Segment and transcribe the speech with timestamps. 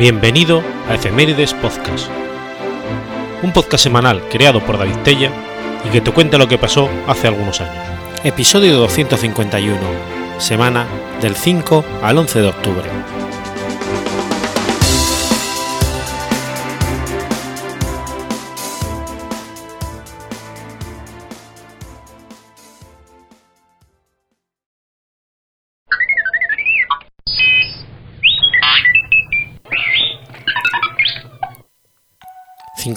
[0.00, 2.08] Bienvenido a Efemérides Podcast,
[3.42, 5.30] un podcast semanal creado por David Tella
[5.86, 7.84] y que te cuenta lo que pasó hace algunos años.
[8.24, 9.78] Episodio 251,
[10.38, 10.86] semana
[11.20, 13.19] del 5 al 11 de octubre.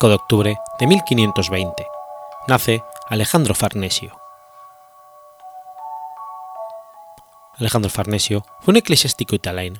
[0.03, 1.87] 5 de octubre de 1520.
[2.49, 4.19] Nace Alejandro Farnesio.
[7.55, 9.79] Alejandro Farnesio fue un eclesiástico italiano,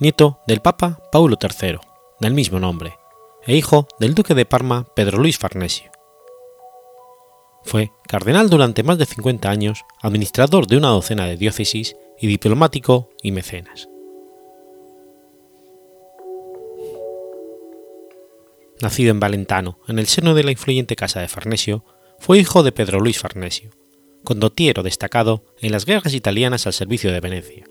[0.00, 1.78] nieto del Papa Paulo III,
[2.20, 2.98] del mismo nombre,
[3.44, 5.90] e hijo del duque de Parma Pedro Luis Farnesio.
[7.64, 13.10] Fue cardenal durante más de 50 años, administrador de una docena de diócesis y diplomático
[13.22, 13.90] y mecenas.
[18.80, 21.84] Nacido en Valentano, en el seno de la influyente casa de Farnesio,
[22.18, 23.70] fue hijo de Pedro Luis Farnesio,
[24.24, 27.66] condottiero destacado en las guerras italianas al servicio de Venecia,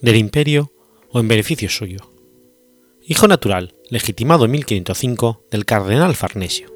[0.00, 0.72] del imperio
[1.10, 2.10] o en beneficio suyo.
[3.06, 6.72] Hijo natural, legitimado en 1505, del cardenal Farnesio.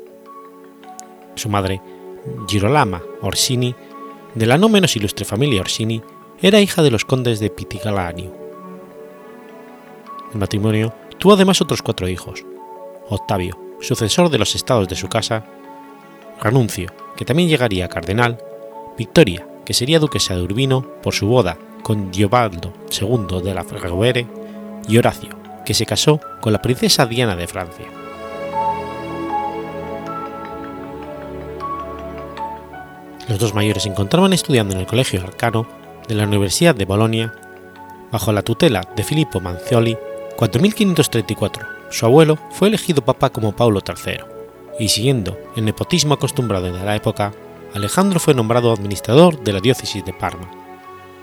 [1.35, 1.81] Su madre,
[2.49, 3.75] Girolama Orsini,
[4.35, 6.03] de la no menos ilustre familia Orsini,
[6.41, 8.37] era hija de los condes de Pitigalanio.
[10.33, 12.45] El matrimonio tuvo además otros cuatro hijos,
[13.09, 15.45] Octavio, sucesor de los estados de su casa,
[16.41, 18.39] Ranuncio, que también llegaría a cardenal,
[18.97, 24.27] Victoria, que sería duquesa de Urbino por su boda con Giobaldo II de la Rovere,
[24.89, 25.31] y Horacio,
[25.65, 27.87] que se casó con la princesa Diana de Francia.
[33.29, 35.67] Los dos mayores se encontraban estudiando en el Colegio Arcano
[36.09, 37.35] de la Universidad de Bolonia,
[38.11, 39.99] bajo la tutela de Filippo Manzioli,
[40.37, 44.19] 4534 su abuelo fue elegido papa como Paulo III,
[44.79, 47.33] y siguiendo el nepotismo acostumbrado en la época,
[47.75, 50.51] Alejandro fue nombrado administrador de la diócesis de Parma,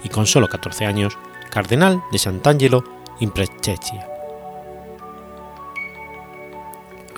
[0.04, 1.18] y con solo 14 años,
[1.52, 2.84] cardenal de Sant'Angelo
[3.20, 4.08] in Prechecchia.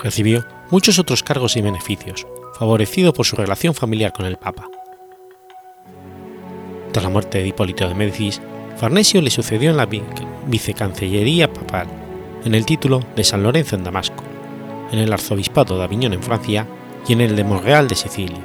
[0.02, 2.28] Recibió muchos otros cargos y beneficios,
[2.58, 4.69] favorecido por su relación familiar con el Papa.
[6.91, 8.41] Tras la muerte de Hipólito de Médicis,
[8.78, 9.88] Farnesio le sucedió en la
[10.46, 12.06] vicecancillería papal
[12.47, 14.24] en el título de San Lorenzo en Damasco,
[14.94, 16.66] en el arzobispado de Aviñón en Francia
[17.06, 18.40] y en el de Monreal de Sicilia,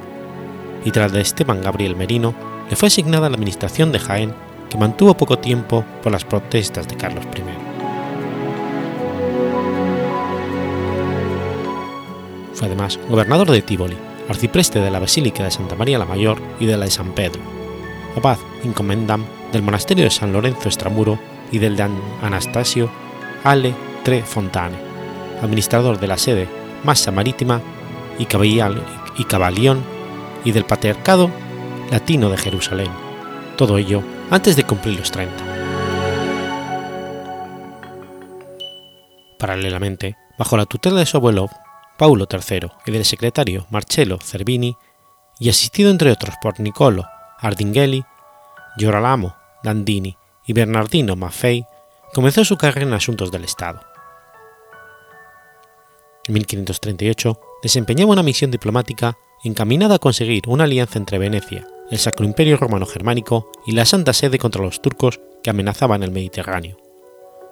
[0.83, 2.35] y tras de Esteban Gabriel Merino
[2.69, 4.33] le fue asignada la administración de Jaén,
[4.69, 7.43] que mantuvo poco tiempo por las protestas de Carlos I.
[12.53, 13.95] Fue además gobernador de Tívoli,
[14.27, 17.39] arcipreste de la Basílica de Santa María la Mayor y de la de San Pedro,
[18.17, 21.17] abad incomendam del monasterio de San Lorenzo Estramuro
[21.53, 21.87] y del de
[22.21, 22.89] Anastasio
[23.45, 24.77] Ale Fontane,
[25.41, 26.49] administrador de la sede
[26.83, 27.61] Massa Marítima
[28.19, 29.81] y, y Cabalión
[30.43, 31.29] y del Patriarcado
[31.89, 32.89] Latino de Jerusalén,
[33.55, 35.33] todo ello antes de cumplir los 30.
[39.39, 41.49] Paralelamente, bajo la tutela de su abuelo
[41.97, 44.75] Paulo III y del secretario Marcello Cervini,
[45.39, 47.05] y asistido entre otros por Niccolo
[47.39, 48.03] Ardinghelli,
[48.77, 51.65] Gioralamo Dandini y Bernardino Maffei,
[52.13, 53.92] comenzó su carrera en asuntos del Estado.
[56.25, 62.25] En 1538 desempeñaba una misión diplomática encaminada a conseguir una alianza entre Venecia, el Sacro
[62.25, 66.77] Imperio Romano Germánico y la Santa Sede contra los turcos que amenazaban el Mediterráneo,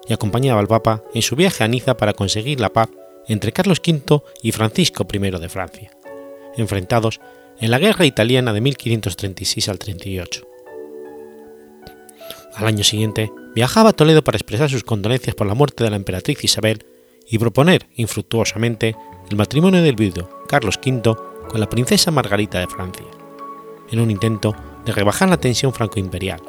[0.07, 2.89] y acompañaba al Papa en su viaje a Niza para conseguir la paz
[3.27, 5.91] entre Carlos V y Francisco I de Francia,
[6.55, 7.19] enfrentados
[7.59, 10.47] en la Guerra Italiana de 1536 al 38.
[12.55, 15.97] Al año siguiente viajaba a Toledo para expresar sus condolencias por la muerte de la
[15.97, 16.85] emperatriz Isabel
[17.31, 18.95] y proponer infructuosamente
[19.29, 21.15] el matrimonio del viudo Carlos V
[21.49, 23.05] con la princesa Margarita de Francia,
[23.89, 24.53] en un intento
[24.85, 26.41] de rebajar la tensión franco-imperial,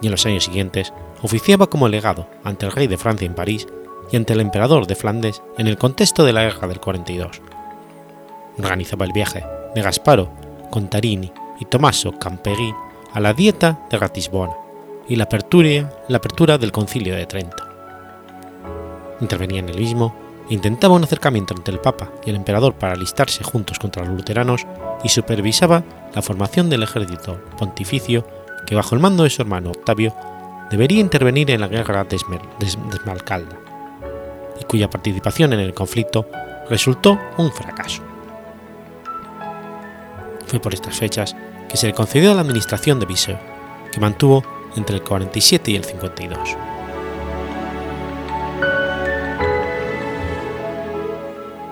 [0.00, 0.92] y en los años siguientes
[1.22, 3.66] oficiaba como legado ante el rey de Francia en París
[4.12, 7.42] y ante el emperador de Flandes en el contexto de la guerra del 42.
[8.58, 9.44] Organizaba el viaje
[9.74, 10.30] de Gasparo
[10.70, 12.72] Contarini y Tommaso Campeggi
[13.12, 14.54] a la dieta de Ratisbona,
[15.08, 17.69] y la apertura, la apertura del Concilio de Trento.
[19.20, 20.14] Intervenía en el mismo
[20.50, 24.66] intentaba un acercamiento entre el Papa y el Emperador para alistarse juntos contra los luteranos
[25.04, 25.84] y supervisaba
[26.14, 28.26] la formación del ejército pontificio
[28.66, 30.14] que bajo el mando de su hermano Octavio
[30.70, 33.56] debería intervenir en la guerra de Esmalcalda,
[34.60, 36.26] y cuya participación en el conflicto
[36.68, 38.02] resultó un fracaso.
[40.46, 41.34] Fue por estas fechas
[41.68, 43.36] que se le concedió la administración de Viseu,
[43.92, 44.44] que mantuvo
[44.76, 46.56] entre el 47 y el 52.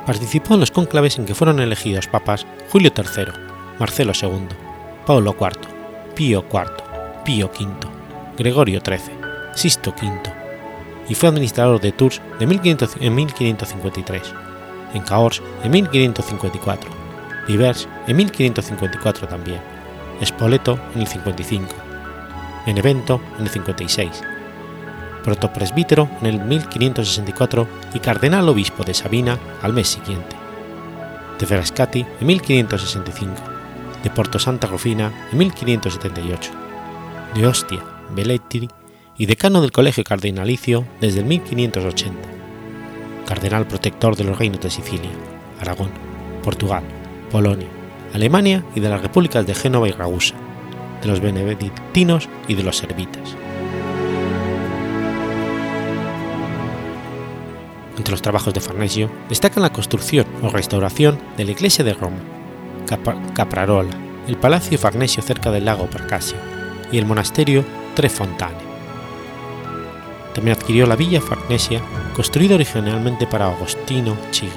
[0.08, 3.26] Participó en los cónclaves en que fueron elegidos papas Julio III,
[3.78, 4.48] Marcelo II,
[5.04, 7.68] Paulo IV, Pío IV, Pío V,
[8.38, 9.18] Gregorio XIII,
[9.54, 10.18] Sisto V,
[11.10, 14.22] y fue administrador de Tours de 1500 en 1553,
[14.94, 16.90] en Cahors en 1554,
[17.46, 19.60] Divers en 1554 también,
[20.24, 21.66] Spoleto en el 55,
[22.64, 24.22] Benevento en el 56,
[25.24, 30.36] protopresbítero en el 1564 y cardenal obispo de Sabina al mes siguiente,
[31.38, 33.34] de Frascati en 1565,
[34.02, 36.50] de Porto Santa Rufina en 1578,
[37.34, 38.68] de Ostia, Velletri
[39.16, 42.16] y decano del Colegio Cardinalicio desde el 1580,
[43.26, 45.10] cardenal protector de los reinos de Sicilia,
[45.60, 45.90] Aragón,
[46.42, 46.84] Portugal,
[47.30, 47.68] Polonia,
[48.14, 50.34] Alemania y de las repúblicas de Génova y Ragusa,
[51.02, 53.36] de los benedictinos y de los servitas.
[57.98, 62.20] Entre los trabajos de Farnesio destacan la construcción o restauración de la iglesia de Roma,
[63.34, 63.90] Caprarola,
[64.28, 66.36] el palacio Farnesio cerca del lago Percasio
[66.92, 67.64] y el monasterio
[67.96, 68.68] Tre Fontane.
[70.32, 71.82] También adquirió la villa Farnesia,
[72.14, 74.52] construida originalmente para Agostino Chigi.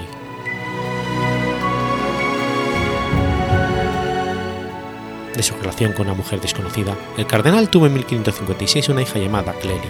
[5.35, 9.53] De su relación con una mujer desconocida, el cardenal tuvo en 1556 una hija llamada
[9.53, 9.89] Clelia,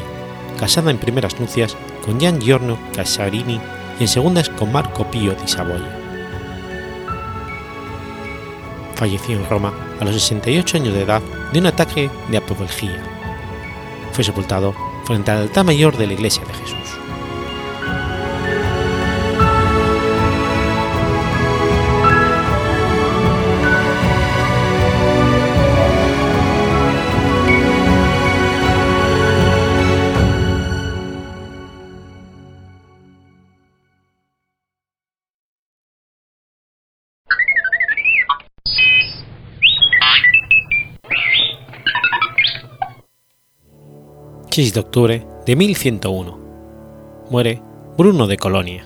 [0.61, 1.75] casada en primeras nupcias
[2.05, 3.59] con Gian Giorno Casarini
[3.99, 5.97] y en segundas con Marco Pío di Savoia.
[8.93, 11.21] Falleció en Roma a los 68 años de edad
[11.51, 13.01] de un ataque de apoplejía.
[14.11, 16.80] Fue sepultado frente al altar mayor de la Iglesia de Jesús.
[44.53, 46.39] 6 de octubre de 1101.
[47.29, 47.61] Muere
[47.97, 48.85] Bruno de Colonia.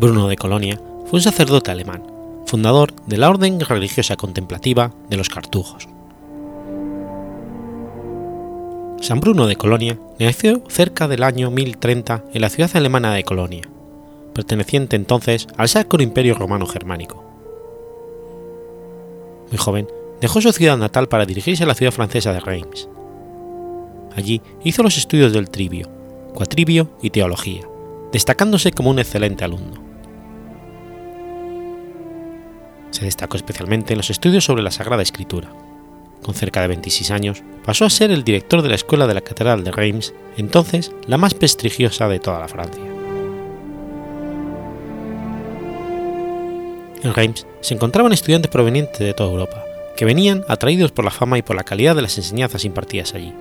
[0.00, 2.02] Bruno de Colonia fue un sacerdote alemán,
[2.44, 5.86] fundador de la orden religiosa contemplativa de los cartujos.
[9.00, 13.62] San Bruno de Colonia nació cerca del año 1030 en la ciudad alemana de Colonia,
[14.34, 17.22] perteneciente entonces al Sacro Imperio Romano Germánico.
[19.50, 19.86] Muy joven,
[20.22, 22.88] dejó su ciudad natal para dirigirse a la ciudad francesa de Reims.
[24.14, 25.88] Allí hizo los estudios del trivio,
[26.32, 27.62] cuatrivio y teología,
[28.12, 29.82] destacándose como un excelente alumno.
[32.92, 35.52] Se destacó especialmente en los estudios sobre la Sagrada Escritura.
[36.22, 39.22] Con cerca de 26 años, pasó a ser el director de la escuela de la
[39.22, 42.84] Catedral de Reims, entonces la más prestigiosa de toda la Francia.
[47.02, 49.61] En Reims se encontraban estudiantes provenientes de toda Europa,
[49.96, 53.32] que venían atraídos por la fama y por la calidad de las enseñanzas impartidas allí.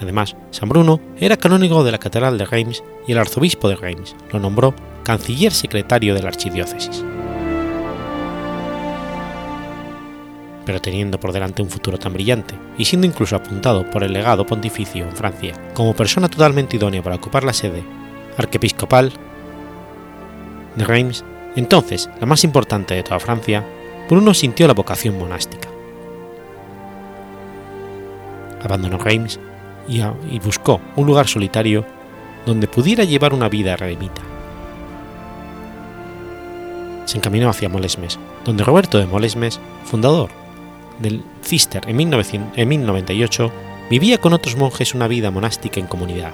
[0.00, 4.16] Además, San Bruno era canónigo de la Catedral de Reims y el arzobispo de Reims
[4.32, 7.04] lo nombró canciller secretario de la archidiócesis.
[10.64, 14.46] Pero teniendo por delante un futuro tan brillante y siendo incluso apuntado por el legado
[14.46, 17.82] pontificio en Francia como persona totalmente idónea para ocupar la sede
[18.38, 19.12] arquiepiscopal
[20.76, 21.24] de Reims,
[21.56, 23.66] entonces la más importante de toda Francia,
[24.10, 25.68] Bruno sintió la vocación monástica.
[28.60, 29.38] Abandonó Reims
[29.86, 30.00] y,
[30.40, 31.86] buscó un lugar solitario
[32.44, 34.20] donde pudiera llevar una vida eremita.
[37.04, 40.30] Se encaminó hacia Molesmes, donde Roberto de Molesmes, fundador
[40.98, 43.52] del Cister en, 1098,
[43.88, 46.32] vivía con otros monjes una vida monástica en comunidad.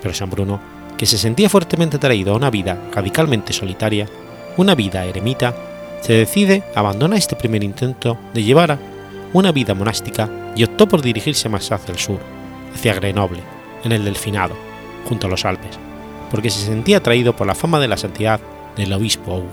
[0.00, 0.58] Pero San Bruno,
[0.96, 4.08] que se sentía fuertemente atraído a una vida radicalmente solitaria,
[4.56, 5.54] una vida eremita,
[6.00, 8.78] se decide abandona este primer intento de llevar
[9.32, 12.20] una vida monástica y optó por dirigirse más hacia el sur,
[12.74, 13.40] hacia Grenoble,
[13.82, 14.56] en el Delfinado,
[15.08, 15.78] junto a los Alpes,
[16.30, 18.40] porque se sentía atraído por la fama de la santidad
[18.76, 19.48] del obispo Hugo.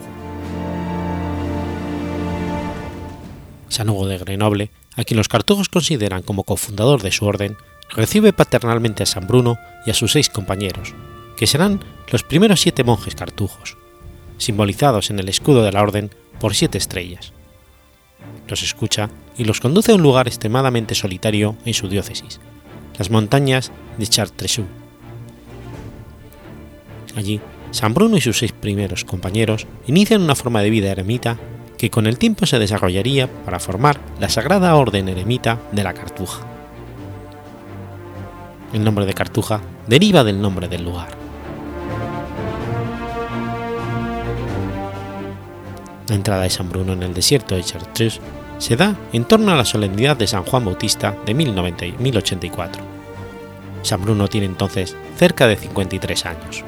[3.70, 7.58] San Hugo de Grenoble, a quien los cartujos consideran como cofundador de su orden,
[7.90, 10.94] recibe paternalmente a San Bruno y a sus seis compañeros,
[11.38, 11.80] que serán
[12.10, 13.78] los primeros siete monjes cartujos,
[14.42, 17.32] simbolizados en el escudo de la orden por siete estrellas.
[18.48, 22.40] Los escucha y los conduce a un lugar extremadamente solitario en su diócesis,
[22.98, 24.66] las montañas de Chartreuse.
[27.16, 27.40] Allí,
[27.72, 31.38] San Bruno y sus seis primeros compañeros inician una forma de vida eremita
[31.78, 36.46] que con el tiempo se desarrollaría para formar la Sagrada Orden Eremita de la Cartuja.
[38.74, 41.21] El nombre de Cartuja deriva del nombre del lugar.
[46.08, 48.20] La entrada de San Bruno en el desierto de Chartreuse
[48.58, 52.84] se da en torno a la solemnidad de San Juan Bautista de 1084.
[53.82, 56.64] San Bruno tiene entonces cerca de 53 años.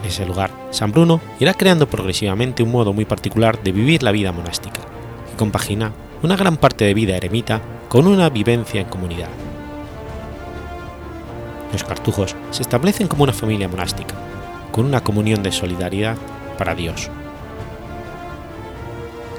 [0.00, 4.12] En ese lugar, San Bruno irá creando progresivamente un modo muy particular de vivir la
[4.12, 4.80] vida monástica,
[5.28, 5.92] que compagina
[6.22, 9.28] una gran parte de vida eremita con una vivencia en comunidad.
[11.72, 14.14] Los cartujos se establecen como una familia monástica,
[14.76, 16.16] con una comunión de solidaridad
[16.58, 17.08] para Dios.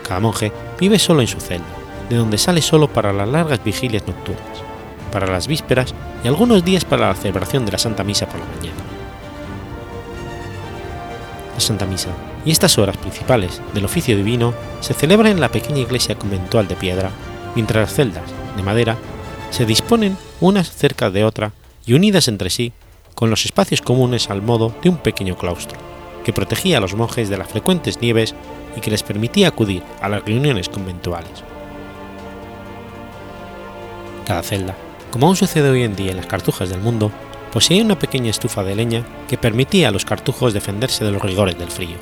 [0.06, 1.68] Cada monje vive solo en su celda,
[2.10, 4.64] de donde sale solo para las largas vigilias nocturnas,
[5.12, 8.46] para las vísperas y algunos días para la celebración de la Santa Misa por la
[8.48, 8.82] mañana.
[11.54, 12.10] La Santa Misa
[12.44, 16.76] y estas horas principales del oficio divino se celebran en la pequeña iglesia conventual de
[16.76, 17.12] piedra,
[17.54, 18.24] mientras las celdas,
[18.56, 18.98] de madera,
[19.52, 21.52] se disponen unas cerca de otra
[21.86, 22.74] y unidas entre sí
[23.18, 25.80] con los espacios comunes al modo de un pequeño claustro,
[26.24, 28.36] que protegía a los monjes de las frecuentes nieves
[28.76, 31.44] y que les permitía acudir a las reuniones conventuales.
[34.24, 34.76] Cada celda,
[35.10, 37.10] como aún sucede hoy en día en las cartujas del mundo,
[37.52, 41.58] poseía una pequeña estufa de leña que permitía a los cartujos defenderse de los rigores
[41.58, 41.98] del frío,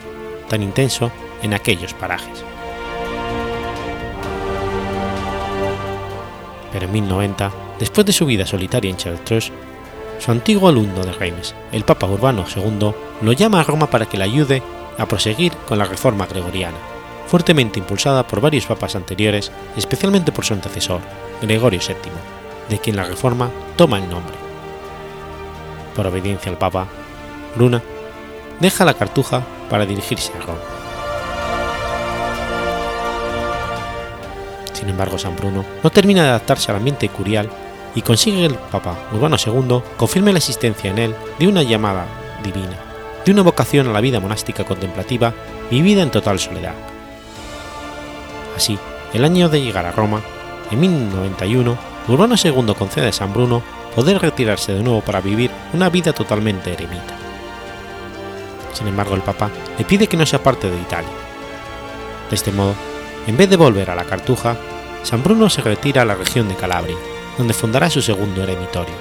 [0.49, 2.43] tan intenso en aquellos parajes.
[6.73, 9.53] Pero en 1090, después de su vida solitaria en Chartres,
[10.19, 14.17] su antiguo alumno de Reims, el Papa Urbano II, lo llama a Roma para que
[14.17, 14.63] le ayude
[14.97, 16.77] a proseguir con la reforma gregoriana,
[17.27, 21.01] fuertemente impulsada por varios papas anteriores, especialmente por su antecesor,
[21.41, 22.11] Gregorio VII,
[22.69, 24.35] de quien la reforma toma el nombre.
[25.95, 26.87] Por obediencia al Papa,
[27.57, 27.81] Luna
[28.59, 30.59] deja la cartuja para dirigirse a Roma.
[34.73, 37.49] Sin embargo, San Bruno no termina de adaptarse al ambiente curial
[37.95, 42.05] y consigue que el Papa Urbano II confirme la existencia en él de una llamada
[42.43, 42.77] divina,
[43.25, 45.33] de una vocación a la vida monástica contemplativa
[45.71, 46.75] vivida en total soledad.
[48.55, 48.77] Así,
[49.13, 50.21] el año de llegar a Roma,
[50.71, 53.63] en 1091, Urbano II concede a San Bruno
[53.95, 57.15] poder retirarse de nuevo para vivir una vida totalmente eremita.
[58.73, 61.09] Sin embargo, el Papa le pide que no sea parte de Italia.
[62.29, 62.75] De este modo,
[63.25, 64.57] en vez de volver a la Cartuja,
[65.03, 66.97] San Bruno se retira a la región de Calabria,
[67.37, 68.95] donde fundará su segundo eremitorio,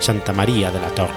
[0.00, 1.12] Santa María de la Torre.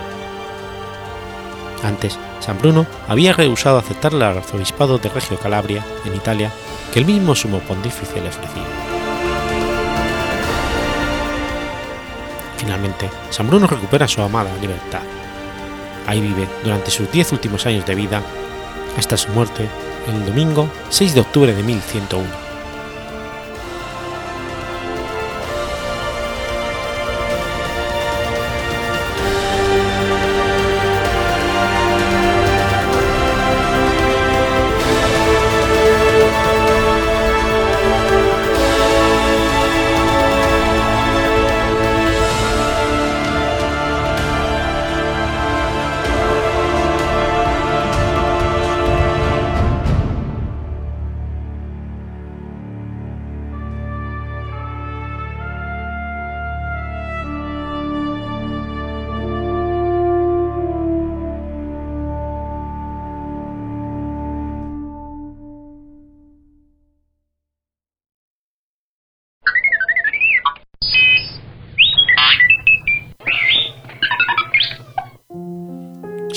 [1.83, 6.51] Antes, San Bruno había rehusado aceptar el arzobispado de Reggio Calabria, en Italia,
[6.93, 8.63] que el mismo sumo pontífice le ofrecía.
[12.57, 15.01] Finalmente, San Bruno recupera su amada libertad.
[16.07, 18.21] Ahí vive durante sus diez últimos años de vida,
[18.97, 19.67] hasta su muerte
[20.07, 22.46] el domingo 6 de octubre de 1101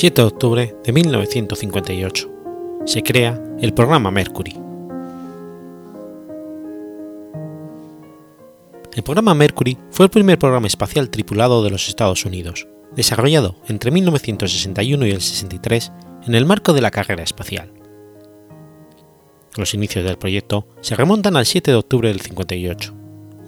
[0.00, 2.30] 7 de octubre de 1958.
[2.87, 4.59] Se crea el programa Mercury.
[8.95, 12.66] El programa Mercury fue el primer programa espacial tripulado de los Estados Unidos,
[12.97, 15.92] desarrollado entre 1961 y el 63
[16.28, 17.71] en el marco de la carrera espacial.
[19.59, 22.95] Los inicios del proyecto se remontan al 7 de octubre del 58,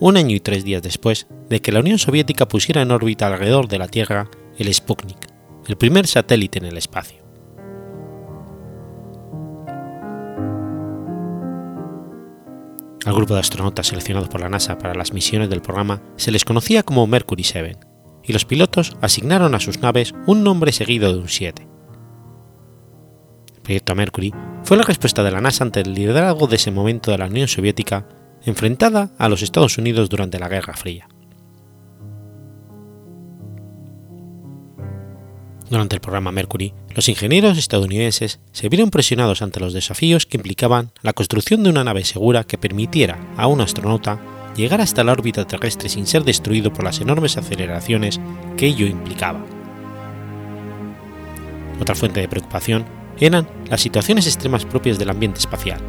[0.01, 3.69] un año y tres días después de que la Unión Soviética pusiera en órbita alrededor
[3.69, 4.29] de la Tierra
[4.59, 5.32] el Sputnik,
[5.67, 7.23] el primer satélite en el espacio.
[13.05, 16.45] Al grupo de astronautas seleccionados por la NASA para las misiones del programa se les
[16.45, 17.79] conocía como Mercury 7,
[18.23, 21.67] y los pilotos asignaron a sus naves un nombre seguido de un 7.
[23.57, 27.11] El proyecto Mercury fue la respuesta de la NASA ante el liderazgo de ese momento
[27.11, 28.07] de la Unión Soviética
[28.45, 31.09] enfrentada a los Estados Unidos durante la Guerra Fría.
[35.73, 40.93] Durante el programa Mercury, los ingenieros estadounidenses se vieron presionados ante los desafíos que implicaban
[41.01, 44.21] la construcción de una nave segura que permitiera a un astronauta
[44.55, 48.21] llegar hasta la órbita terrestre sin ser destruido por las enormes aceleraciones
[48.59, 49.43] que ello implicaba.
[51.81, 52.85] Otra fuente de preocupación
[53.19, 55.81] eran las situaciones extremas propias del ambiente espacial,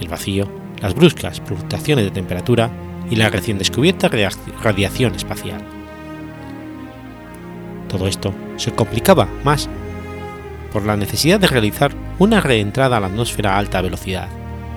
[0.00, 0.48] el vacío,
[0.80, 2.70] las bruscas fluctuaciones de temperatura
[3.10, 4.08] y la recién descubierta
[4.62, 5.75] radiación espacial.
[7.88, 9.68] Todo esto se complicaba más
[10.72, 14.28] por la necesidad de realizar una reentrada a la atmósfera a alta velocidad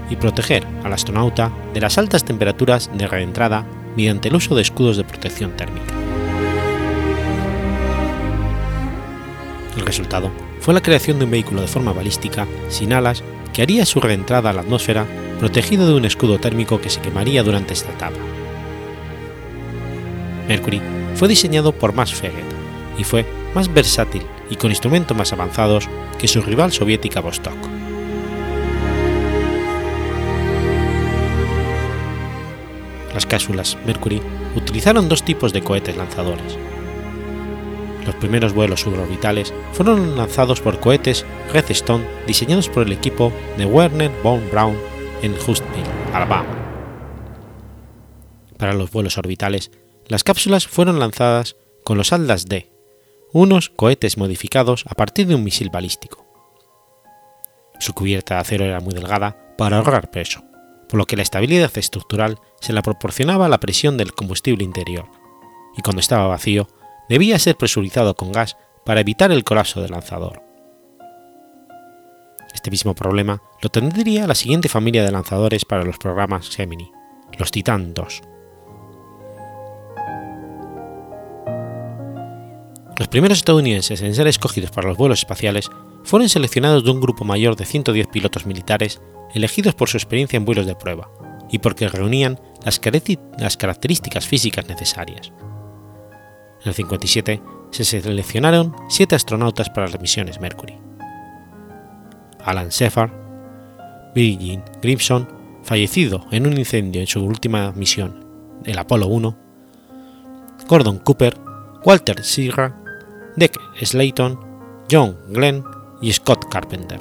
[0.09, 4.97] y proteger al astronauta de las altas temperaturas de reentrada mediante el uso de escudos
[4.97, 5.93] de protección térmica.
[9.77, 13.23] El resultado fue la creación de un vehículo de forma balística sin alas
[13.53, 15.05] que haría su reentrada a la atmósfera
[15.39, 18.17] protegido de un escudo térmico que se quemaría durante esta etapa.
[20.47, 20.81] Mercury
[21.15, 22.58] fue diseñado por Max Feget
[22.99, 23.25] y fue
[23.55, 25.87] más versátil y con instrumentos más avanzados
[26.19, 27.57] que su rival soviética Vostok.
[33.13, 34.21] Las cápsulas Mercury
[34.55, 36.57] utilizaron dos tipos de cohetes lanzadores.
[38.05, 44.11] Los primeros vuelos suborbitales fueron lanzados por cohetes Redstone diseñados por el equipo de Werner
[44.23, 44.77] von Braun
[45.21, 46.55] en Huntsville, Alabama.
[48.57, 49.71] Para los vuelos orbitales,
[50.07, 52.68] las cápsulas fueron lanzadas con los Atlas D,
[53.31, 56.25] unos cohetes modificados a partir de un misil balístico.
[57.79, 60.43] Su cubierta de acero era muy delgada para ahorrar peso,
[60.87, 65.05] por lo que la estabilidad estructural se la proporcionaba la presión del combustible interior,
[65.77, 66.67] y cuando estaba vacío
[67.07, 70.43] debía ser presurizado con gas para evitar el colapso del lanzador.
[72.53, 76.91] Este mismo problema lo tendría la siguiente familia de lanzadores para los programas Gemini,
[77.37, 78.28] los Titan II.
[82.99, 85.69] Los primeros estadounidenses en ser escogidos para los vuelos espaciales
[86.03, 89.01] fueron seleccionados de un grupo mayor de 110 pilotos militares
[89.33, 91.09] elegidos por su experiencia en vuelos de prueba
[91.49, 92.77] y porque reunían las,
[93.57, 95.31] características físicas necesarias.
[96.61, 100.77] En el 57 se seleccionaron siete astronautas para las misiones Mercury.
[102.43, 103.11] Alan Shepard,
[104.13, 105.25] Virgin Grimson,
[105.63, 108.25] fallecido en un incendio en su última misión,
[108.65, 109.37] el Apolo 1,
[110.67, 111.37] Gordon Cooper,
[111.85, 112.78] Walter Sierra,
[113.39, 114.37] Dick Slayton,
[114.91, 115.63] John Glenn
[116.01, 116.99] y Scott Carpenter.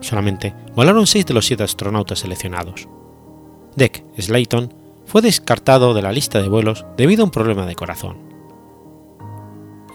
[0.00, 2.88] Solamente volaron seis de los siete astronautas seleccionados.
[3.76, 4.72] Dick Slayton
[5.04, 8.16] fue descartado de la lista de vuelos debido a un problema de corazón.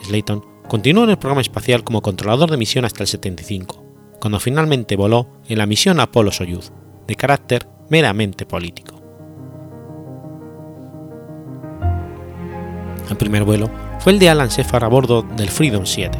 [0.04, 3.84] Slayton continuó en el programa espacial como controlador de misión hasta el 75,
[4.20, 6.72] cuando finalmente voló en la misión Apolo-Soyuz,
[7.08, 8.93] de carácter meramente político.
[13.14, 16.18] El primer vuelo fue el de Alan Shepard a bordo del Freedom 7.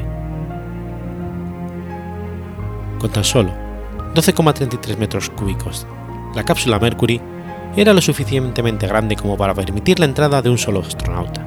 [3.00, 3.52] Con tan solo
[4.14, 5.88] 12,33 metros cúbicos,
[6.36, 7.20] la cápsula Mercury
[7.76, 11.44] era lo suficientemente grande como para permitir la entrada de un solo astronauta.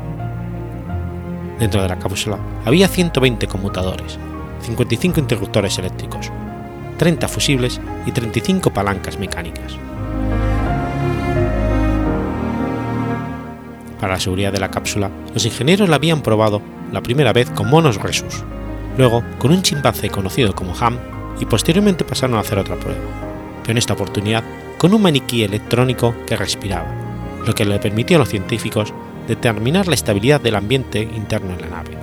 [1.61, 4.19] Dentro de la cápsula había 120 conmutadores,
[4.63, 6.33] 55 interruptores eléctricos,
[6.99, 9.79] 30 fusibles y 35 palancas mecánicas.
[14.01, 16.61] Para la seguridad de la cápsula, los ingenieros la habían probado
[16.93, 18.45] la primera vez con monos Resus,
[18.99, 20.99] luego con un chimpancé conocido como Ham
[21.41, 23.01] y posteriormente pasaron a hacer otra prueba,
[23.63, 24.45] pero en esta oportunidad
[24.79, 26.89] con un maniquí electrónico que respiraba,
[27.47, 28.93] lo que le permitió a los científicos
[29.27, 31.97] determinar la estabilidad del ambiente interno en la nave.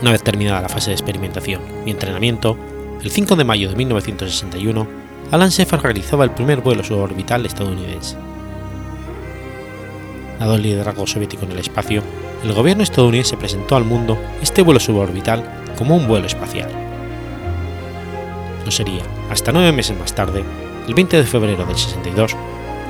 [0.00, 2.56] Una vez terminada la fase de experimentación y entrenamiento,
[3.02, 8.16] el 5 de mayo de 1961, Alan Shepard realizaba el primer vuelo suborbital estadounidense.
[10.38, 12.02] Dado el liderazgo soviético en el espacio,
[12.42, 15.44] el gobierno estadounidense presentó al mundo este vuelo suborbital
[15.76, 16.70] como un vuelo espacial.
[18.64, 20.44] No sería hasta nueve meses más tarde,
[20.86, 22.34] el 20 de febrero del 62,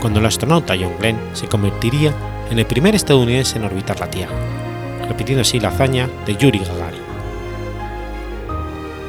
[0.01, 2.13] cuando el astronauta John Glenn se convertiría
[2.51, 4.35] en el primer estadounidense en orbitar la Tierra,
[5.09, 7.01] repitiendo así la hazaña de Yuri Gagarin.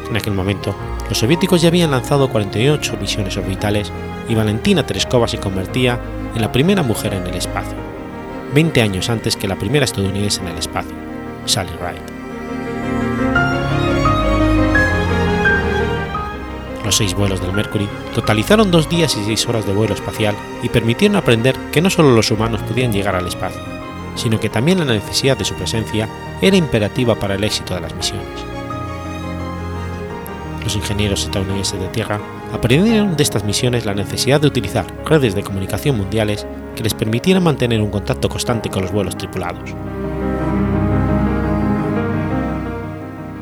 [0.10, 0.76] En aquel momento,
[1.10, 3.92] los soviéticos ya habían lanzado 48 misiones orbitales
[4.30, 6.00] y Valentina Tereskova se convertía
[6.36, 7.76] en la primera mujer en el espacio,
[8.54, 10.94] 20 años antes que la primera estadounidense en el espacio,
[11.46, 12.20] Sally Ride.
[16.86, 20.70] Los seis vuelos del Mercury totalizaron dos días y seis horas de vuelo espacial y
[20.70, 23.62] permitieron aprender que no solo los humanos podían llegar al espacio,
[24.16, 26.08] sino que también la necesidad de su presencia
[26.42, 28.59] era imperativa para el éxito de las misiones.
[30.70, 32.20] Los ingenieros estadounidenses de tierra
[32.54, 37.42] aprendieron de estas misiones la necesidad de utilizar redes de comunicación mundiales que les permitieran
[37.42, 39.68] mantener un contacto constante con los vuelos tripulados.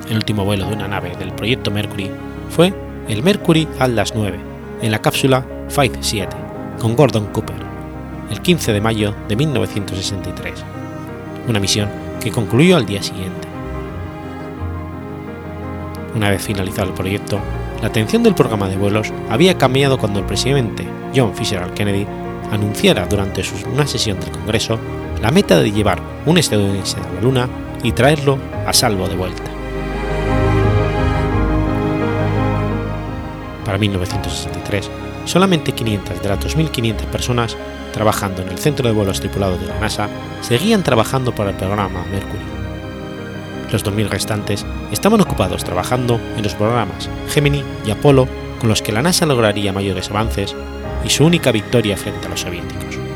[0.10, 2.10] El último vuelo de una nave del proyecto Mercury
[2.50, 2.74] fue
[3.10, 4.40] el Mercury Atlas 9
[4.82, 6.34] en la cápsula Flight 7
[6.80, 7.58] con Gordon Cooper,
[8.32, 10.64] el 15 de mayo de 1963,
[11.50, 11.90] una misión
[12.22, 13.47] que concluyó al día siguiente.
[16.18, 17.40] Una vez finalizado el proyecto,
[17.80, 20.84] la atención del programa de vuelos había cambiado cuando el presidente
[21.16, 22.08] John Fitzgerald Kennedy
[22.52, 24.80] anunciara durante una sesión del Congreso
[25.22, 27.48] la meta de llevar un estadounidense a la Luna
[27.84, 29.44] y traerlo a salvo de vuelta.
[33.64, 34.90] Para 1963,
[35.26, 37.56] solamente 500 de las 2.500 personas
[37.94, 40.10] trabajando en el centro de vuelos tripulados de la NASA
[40.42, 42.67] seguían trabajando para el programa Mercury.
[43.72, 48.28] Los 2.000 restantes estaban ocupados trabajando en los programas Gemini y Apolo
[48.60, 50.56] con los que la NASA lograría mayores avances
[51.04, 53.07] y su única victoria frente a los soviéticos.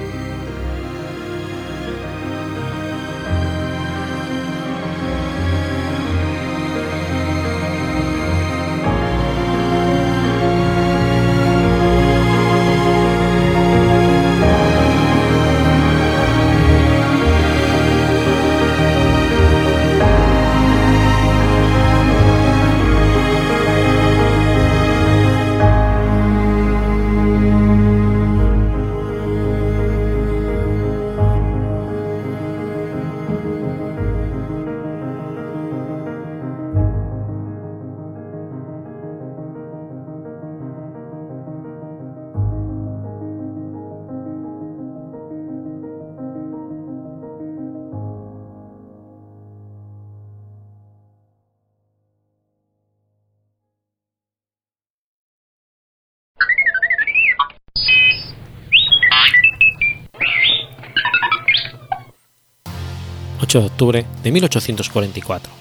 [63.52, 65.52] 8 de octubre de 1844.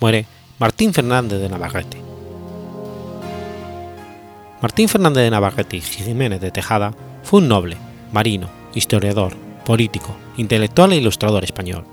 [0.00, 0.26] Muere
[0.58, 1.96] Martín Fernández de Navarrete.
[4.60, 6.92] Martín Fernández de Navarrete y Jiménez de Tejada
[7.22, 7.78] fue un noble,
[8.12, 11.86] marino, historiador, político, intelectual e ilustrador español.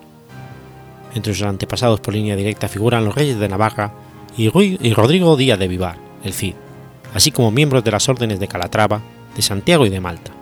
[1.15, 3.93] Entre sus antepasados por línea directa figuran los reyes de Navarra
[4.36, 6.56] y, Rodrigo Díaz de Vivar, el Cid,
[7.13, 8.99] así como miembros de las órdenes de Calatrava,
[9.38, 10.34] de Santiago y de Malta.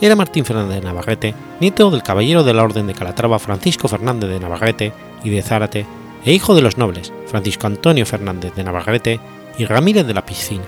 [0.00, 4.28] Era Martín Fernández de Navarrete, nieto del caballero de la Orden de Calatrava Francisco Fernández
[4.28, 5.86] de Navarrete y de Zárate,
[6.24, 9.20] e hijo de los nobles Francisco Antonio Fernández de Navarrete
[9.58, 10.64] y Ramírez de la Piscina,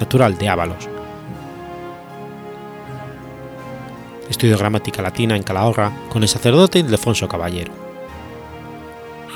[0.00, 0.88] natural de Ábalos.
[4.28, 7.72] Estudió gramática latina en Calahorra con el sacerdote Ildefonso Caballero.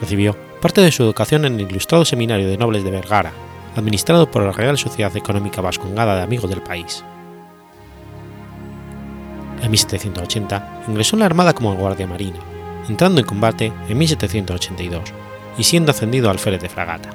[0.00, 3.32] Recibió parte de su educación en el Ilustrado Seminario de Nobles de Vergara,
[3.76, 7.04] administrado por la Real Sociedad Económica Vascongada de Amigos del País.
[9.62, 12.38] En 1780 ingresó en la Armada como guardia marina,
[12.88, 15.12] entrando en combate en 1782
[15.58, 17.10] y siendo ascendido al alférez de fragata.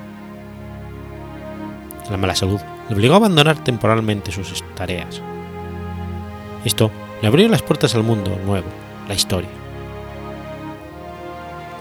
[2.10, 5.22] La mala salud le obligó a abandonar temporalmente sus tareas.
[6.66, 8.68] Esto le abrió las puertas al mundo nuevo,
[9.08, 9.50] la historia.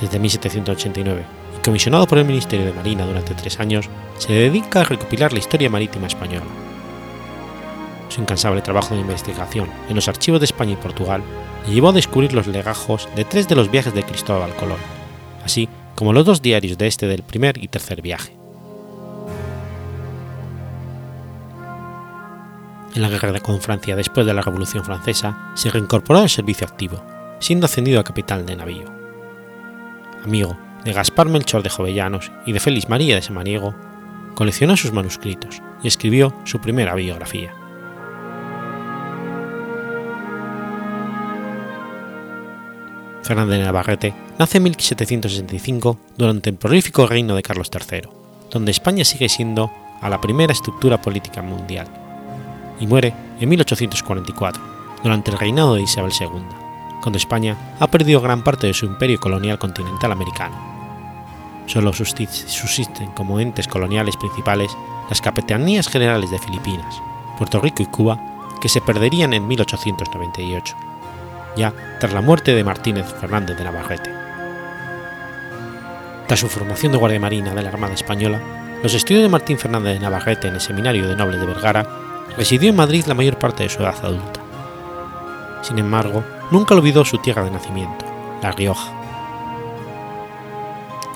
[0.01, 1.25] Desde 1789,
[1.59, 5.41] y comisionado por el Ministerio de Marina durante tres años, se dedica a recopilar la
[5.41, 6.62] historia marítima española
[8.13, 11.23] su incansable trabajo de investigación en los archivos de España y Portugal
[11.67, 14.79] le llevó a descubrir los legajos de tres de los viajes de Cristóbal Colón,
[15.45, 18.37] así como los dos diarios de este del primer y tercer viaje.
[22.95, 27.03] En la guerra con Francia después de la Revolución Francesa se reincorporó al servicio activo,
[27.39, 28.85] siendo ascendido a capitán de navío.
[30.25, 33.75] Amigo de Gaspar Melchor de Jovellanos y de Félix María de Samaniego,
[34.35, 37.55] coleccionó sus manuscritos y escribió su primera biografía.
[43.23, 48.03] Fernández de Navarrete nace en 1765 durante el prolífico reino de Carlos III,
[48.51, 51.87] donde España sigue siendo a la primera estructura política mundial,
[52.81, 54.63] y muere en 1844,
[55.03, 56.29] durante el reinado de Isabel II,
[57.01, 60.57] cuando España ha perdido gran parte de su imperio colonial continental americano.
[61.67, 64.77] Solo subsisten como entes coloniales principales
[65.09, 67.01] las capitanías generales de Filipinas,
[67.39, 68.19] Puerto Rico y Cuba,
[68.61, 70.92] que se perderían en 1898
[71.57, 74.11] ya tras la muerte de Martínez Fernández de Navarrete.
[76.27, 78.41] Tras su formación de Guardia Marina de la Armada Española,
[78.83, 81.87] los estudios de Martín Fernández de Navarrete en el Seminario de Nobles de Vergara,
[82.37, 84.41] residió en Madrid la mayor parte de su edad adulta.
[85.63, 88.05] Sin embargo, nunca olvidó su tierra de nacimiento,
[88.43, 88.91] La Rioja.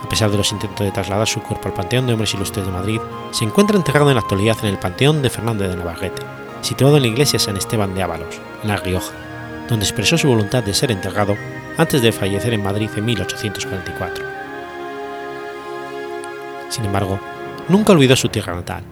[0.04, 2.70] A pesar de los intentos de trasladar su cuerpo al Panteón de Hombres Ilustres de
[2.70, 3.00] Madrid,
[3.32, 6.22] se encuentra enterrado en la actualidad en el Panteón de Fernández de Navarrete,
[6.60, 9.12] situado en la iglesia San Esteban de Ábalos, en La Rioja
[9.68, 11.36] donde expresó su voluntad de ser enterrado
[11.76, 14.24] antes de fallecer en Madrid en 1844.
[16.68, 17.20] Sin embargo,
[17.68, 18.82] nunca olvidó su tierra natal,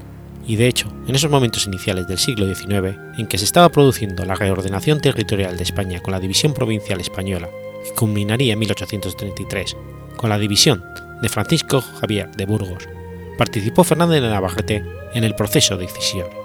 [0.46, 4.24] y de hecho, en esos momentos iniciales del siglo XIX, en que se estaba produciendo
[4.24, 7.48] la reordenación territorial de España con la división provincial española,
[7.84, 9.76] que culminaría en 1833
[10.16, 10.84] con la división
[11.22, 12.88] de Francisco Javier de Burgos,
[13.38, 14.84] participó Fernández de Navarrete
[15.14, 16.43] en el proceso de decisión.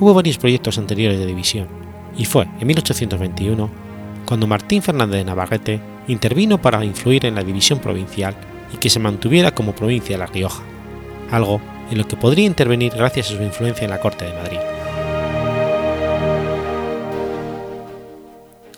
[0.00, 1.68] Hubo varios proyectos anteriores de división,
[2.16, 3.70] y fue en 1821
[4.26, 8.34] cuando Martín Fernández de Navarrete intervino para influir en la división provincial
[8.72, 10.62] y que se mantuviera como provincia de La Rioja,
[11.30, 14.58] algo en lo que podría intervenir gracias a su influencia en la Corte de Madrid.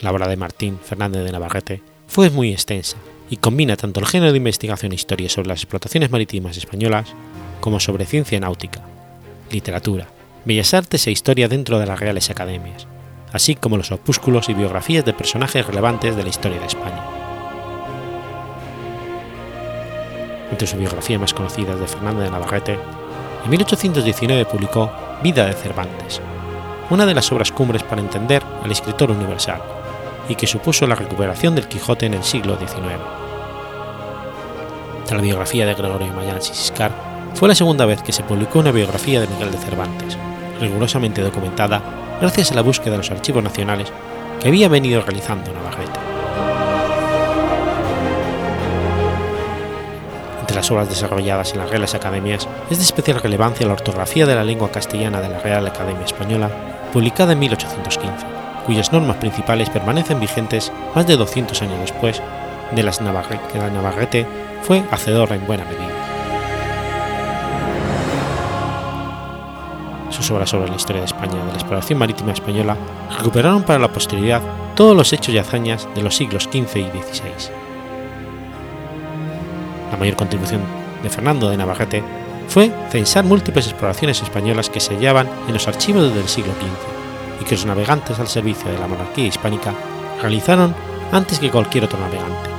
[0.00, 2.96] La obra de Martín Fernández de Navarrete fue muy extensa
[3.30, 7.14] y combina tanto el género de investigación e historia sobre las explotaciones marítimas españolas
[7.60, 8.82] como sobre ciencia náutica,
[9.50, 10.08] literatura,
[10.44, 12.86] bellas artes e historia dentro de las Reales Academias,
[13.32, 17.02] así como los opúsculos y biografías de personajes relevantes de la historia de España.
[20.50, 22.78] Entre sus biografías más conocidas de Fernando de Navarrete,
[23.44, 26.20] en 1819 publicó Vida de Cervantes,
[26.90, 29.62] una de las obras cumbres para entender al escritor universal,
[30.28, 33.00] y que supuso la recuperación del Quijote en el siglo XIX.
[35.10, 36.90] la biografía de Gregorio Mayans y Siscar,
[37.34, 40.16] fue la segunda vez que se publicó una biografía de Miguel de Cervantes,
[40.60, 41.82] rigurosamente documentada
[42.20, 43.92] gracias a la búsqueda de los archivos nacionales
[44.40, 46.00] que había venido realizando Navarrete.
[50.40, 54.34] Entre las obras desarrolladas en las Reales Academias es de especial relevancia la ortografía de
[54.34, 56.50] la lengua castellana de la Real Academia Española,
[56.92, 58.26] publicada en 1815,
[58.66, 62.22] cuyas normas principales permanecen vigentes más de 200 años después
[62.74, 64.26] de las que la Navarrete
[64.62, 65.93] fue hacedor en buena medida.
[70.14, 72.76] Sus obras sobre la historia de España de la exploración marítima española
[73.18, 74.40] recuperaron para la posteridad
[74.76, 77.50] todos los hechos y hazañas de los siglos XV y XVI.
[79.90, 80.60] La mayor contribución
[81.02, 82.04] de Fernando de Navarrete
[82.46, 87.44] fue censar múltiples exploraciones españolas que se hallaban en los archivos del siglo XV y
[87.44, 89.74] que los navegantes al servicio de la monarquía hispánica
[90.22, 90.76] realizaron
[91.10, 92.50] antes que cualquier otro navegante,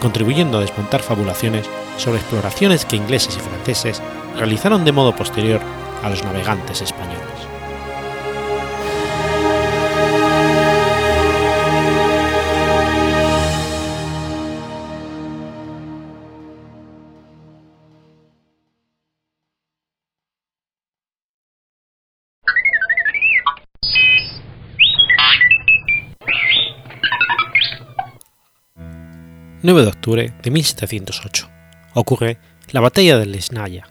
[0.00, 4.02] contribuyendo a desmontar fabulaciones sobre exploraciones que ingleses y franceses
[4.36, 5.60] realizaron de modo posterior
[6.04, 7.48] a los navegantes españoles.
[29.66, 31.48] 9 de octubre de 1708.
[31.94, 32.36] Ocurre
[32.70, 33.86] la batalla de Lesnaya,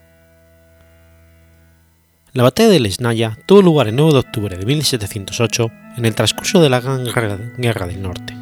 [2.34, 6.60] la batalla de Lesnaya tuvo lugar el 9 de octubre de 1708 en el transcurso
[6.60, 7.04] de la Gran
[7.56, 8.34] Guerra del Norte.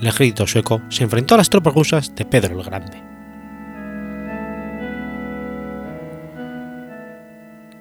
[0.00, 3.00] El ejército sueco se enfrentó a las tropas rusas de Pedro el Grande.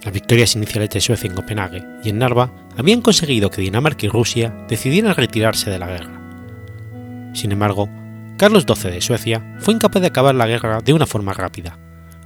[0.03, 4.09] Las victorias iniciales de Suecia en Copenhague y en Narva habían conseguido que Dinamarca y
[4.09, 7.31] Rusia decidieran retirarse de la guerra.
[7.33, 7.89] Sin embargo,
[8.37, 11.79] Carlos XII de Suecia fue incapaz de acabar la guerra de una forma rápida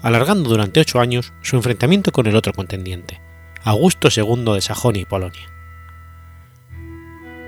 [0.05, 3.19] alargando durante ocho años su enfrentamiento con el otro contendiente,
[3.63, 5.49] Augusto II de Sajonia y Polonia.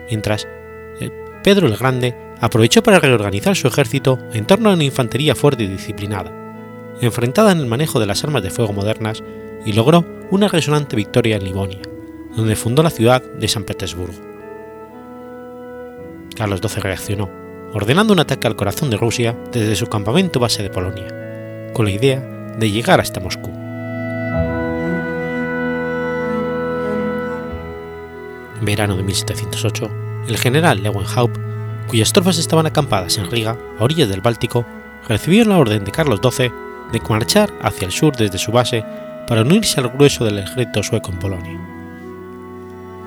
[0.09, 0.47] Mientras,
[0.99, 1.11] eh,
[1.43, 5.67] Pedro el Grande aprovechó para reorganizar su ejército en torno a una infantería fuerte y
[5.67, 6.33] disciplinada,
[6.99, 9.23] enfrentada en el manejo de las armas de fuego modernas
[9.63, 11.81] y logró una resonante victoria en Livonia,
[12.35, 14.17] donde fundó la ciudad de San Petersburgo.
[16.35, 17.29] Carlos XII reaccionó,
[17.71, 21.91] ordenando un ataque al corazón de Rusia desde su campamento base de Polonia, con la
[21.91, 23.51] idea de llegar hasta Moscú.
[28.59, 29.89] En verano de 1708,
[30.27, 31.37] el general Lewenhaupt,
[31.87, 34.65] cuyas tropas estaban acampadas en Riga, a orillas del Báltico,
[35.07, 36.51] recibió la orden de Carlos XII
[36.91, 38.83] de marchar hacia el sur desde su base
[39.27, 41.59] para unirse al grueso del ejército sueco en Polonia.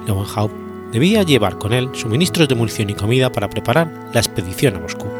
[0.07, 0.55] Lewenhaupt
[0.93, 5.20] debía llevar con él suministros de munición y comida para preparar la expedición a Moscú.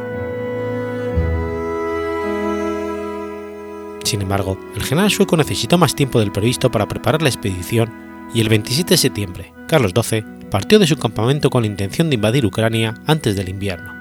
[4.05, 7.93] Sin embargo, el general sueco necesitó más tiempo del previsto para preparar la expedición
[8.35, 12.17] y el 27 de septiembre, Carlos XII partió de su campamento con la intención de
[12.17, 13.95] invadir Ucrania antes del invierno.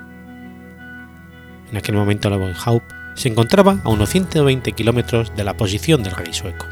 [1.72, 6.34] En aquel momento Lewenhaupt se encontraba a unos 120 kilómetros de la posición del rey
[6.34, 6.66] sueco.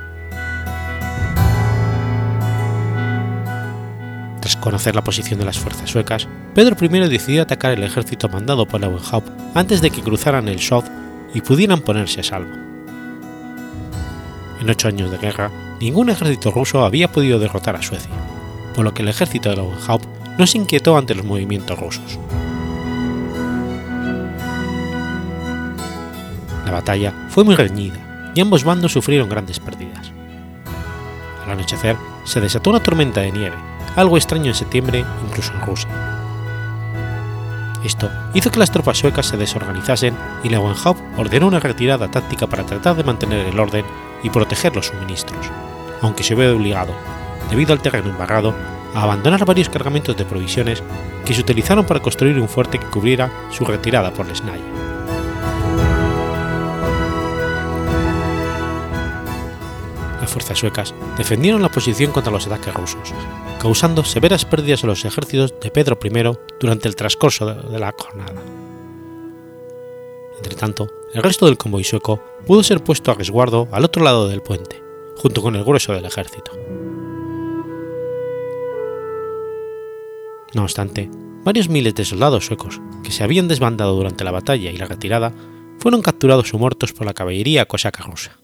[4.41, 8.67] Tras conocer la posición de las fuerzas suecas, Pedro I decidió atacar el ejército mandado
[8.67, 10.85] por Lewenhaupt antes de que cruzaran el Sod
[11.33, 12.66] y pudieran ponerse a salvo.
[14.67, 15.49] En ocho años de guerra,
[15.79, 18.11] ningún ejército ruso había podido derrotar a Suecia,
[18.75, 20.05] por lo que el ejército de Lewenhaupt
[20.37, 22.19] no se inquietó ante los movimientos rusos.
[26.65, 30.11] La batalla fue muy reñida y ambos bandos sufrieron grandes pérdidas.
[31.45, 33.55] Al anochecer se desató una tormenta de nieve,
[33.95, 36.16] algo extraño en septiembre incluso en Rusia.
[37.87, 42.65] Esto hizo que las tropas suecas se desorganizasen y Lewenhaupt ordenó una retirada táctica para
[42.65, 43.85] tratar de mantener el orden
[44.23, 45.49] y proteger los suministros,
[46.01, 46.93] aunque se ve obligado,
[47.49, 48.53] debido al terreno embarrado,
[48.93, 50.83] a abandonar varios cargamentos de provisiones
[51.23, 54.96] que se utilizaron para construir un fuerte que cubriera su retirada por Lesnaya.
[60.27, 63.13] Las fuerzas suecas defendieron la posición contra los ataques rusos,
[63.61, 68.43] causando severas pérdidas a los ejércitos de Pedro I durante el transcurso de la jornada.
[70.35, 74.41] Entretanto, el resto del convoy sueco pudo ser puesto a resguardo al otro lado del
[74.41, 74.83] puente,
[75.15, 76.51] junto con el grueso del ejército.
[80.53, 81.09] No obstante,
[81.45, 85.31] varios miles de soldados suecos que se habían desbandado durante la batalla y la retirada
[85.79, 88.37] fueron capturados o muertos por la caballería cosaca rusa.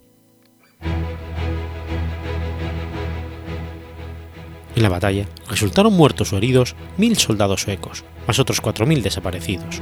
[4.75, 9.81] En la batalla resultaron muertos o heridos mil soldados suecos, más otros 4.000 desaparecidos.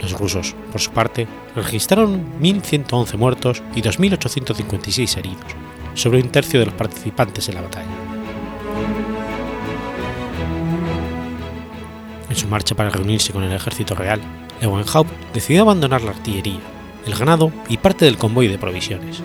[0.00, 5.44] Los rusos, por su parte, registraron 1.111 muertos y 2.856 heridos,
[5.94, 7.86] sobre un tercio de los participantes en la batalla.
[12.30, 14.20] En su marcha para reunirse con el ejército real,
[14.60, 16.60] Lewenhaupt decidió abandonar la artillería,
[17.04, 19.20] el ganado y parte del convoy de provisiones.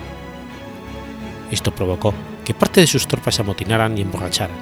[1.50, 2.12] Esto provocó
[2.44, 4.56] que parte de sus tropas se amotinaran y emborracharan,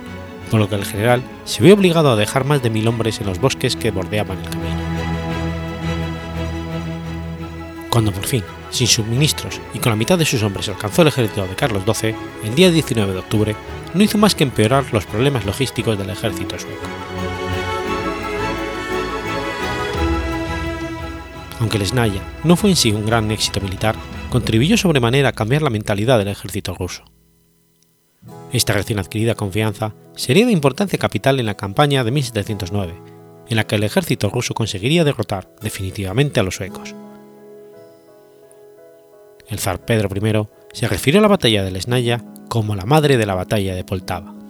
[0.51, 3.27] por lo que el general se vio obligado a dejar más de mil hombres en
[3.27, 4.83] los bosques que bordeaban el camino.
[7.91, 11.47] Cuando por fin, sin suministros y con la mitad de sus hombres alcanzó el ejército
[11.47, 12.15] de Carlos XII,
[12.45, 13.57] el día 19 de octubre,
[13.93, 16.81] no hizo más que empeorar los problemas logísticos del ejército sueco.
[21.61, 23.95] Aunque el Snaya no fue en sí un gran éxito militar,
[24.31, 27.05] contribuyó sobremanera a cambiar la mentalidad del ejército ruso.
[28.53, 32.95] Esta recién adquirida confianza sería de importancia capital en la campaña de 1709,
[33.49, 36.95] en la que el ejército ruso conseguiría derrotar definitivamente a los suecos.
[39.49, 43.27] El zar Pedro I se refirió a la batalla de Lesnaya como la madre de
[43.27, 44.42] la batalla de Poltava.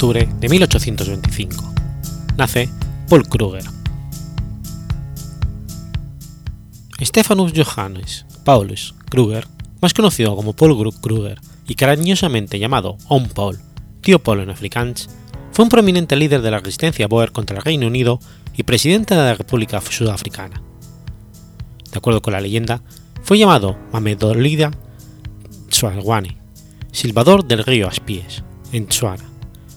[0.00, 1.74] Octubre de 1825.
[2.38, 2.70] Nace
[3.06, 3.64] Paul Kruger.
[7.02, 9.46] Stephanus Johannes Paulus Kruger,
[9.82, 13.58] más conocido como Paul Kruger y cariñosamente llamado On Paul,
[14.00, 15.10] tío Paul en afrikaans,
[15.52, 18.20] fue un prominente líder de la resistencia Boer contra el Reino Unido
[18.56, 20.62] y presidente de la República Sudafricana.
[21.92, 22.80] De acuerdo con la leyenda,
[23.22, 24.70] fue llamado Mamedolida
[25.68, 26.38] Swalwani,
[26.90, 29.29] silbador del río Aspies, en Tswana,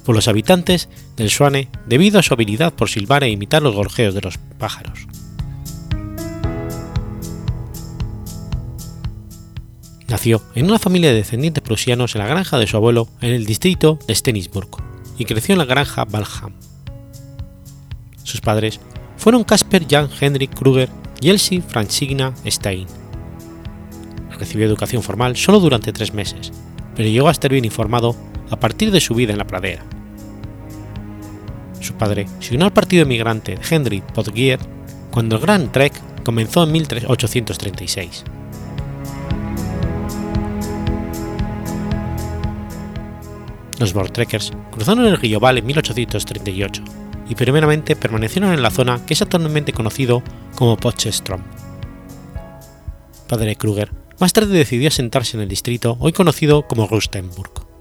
[0.04, 4.14] por los habitantes del Swane debido a su habilidad por silbar e imitar los gorjeos
[4.14, 5.08] de los pájaros.
[10.08, 13.46] Nació en una familia de descendientes prusianos en la granja de su abuelo en el
[13.46, 14.70] distrito de Stennisburg
[15.18, 16.54] y creció en la granja Valham.
[18.24, 18.80] Sus padres
[19.18, 20.90] fueron Casper Jan Hendrik Kruger
[21.20, 22.86] y Elsie Franzigna Stein.
[24.38, 26.52] Recibió educación formal solo durante tres meses,
[26.96, 28.16] pero llegó a estar bien informado
[28.50, 29.84] a partir de su vida en la pradera.
[31.84, 34.58] Su padre se unió al partido emigrante Henry Podgier
[35.12, 35.92] cuando el Gran Trek
[36.24, 38.24] comenzó en 1836.
[43.80, 46.84] Los Vortrekkers cruzaron el río Val en 1838
[47.28, 50.24] y primeramente permanecieron en la zona que es actualmente conocido
[50.56, 51.42] como Potchefstroom.
[53.28, 57.73] Padre Kruger más tarde decidió asentarse en el distrito hoy conocido como Rustenburg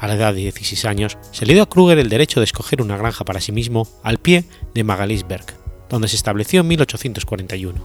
[0.00, 2.82] a la edad de 16 años, se le dio a Kruger el derecho de escoger
[2.82, 4.44] una granja para sí mismo al pie
[4.74, 5.44] de Magalisberg,
[5.88, 7.80] donde se estableció en 1841.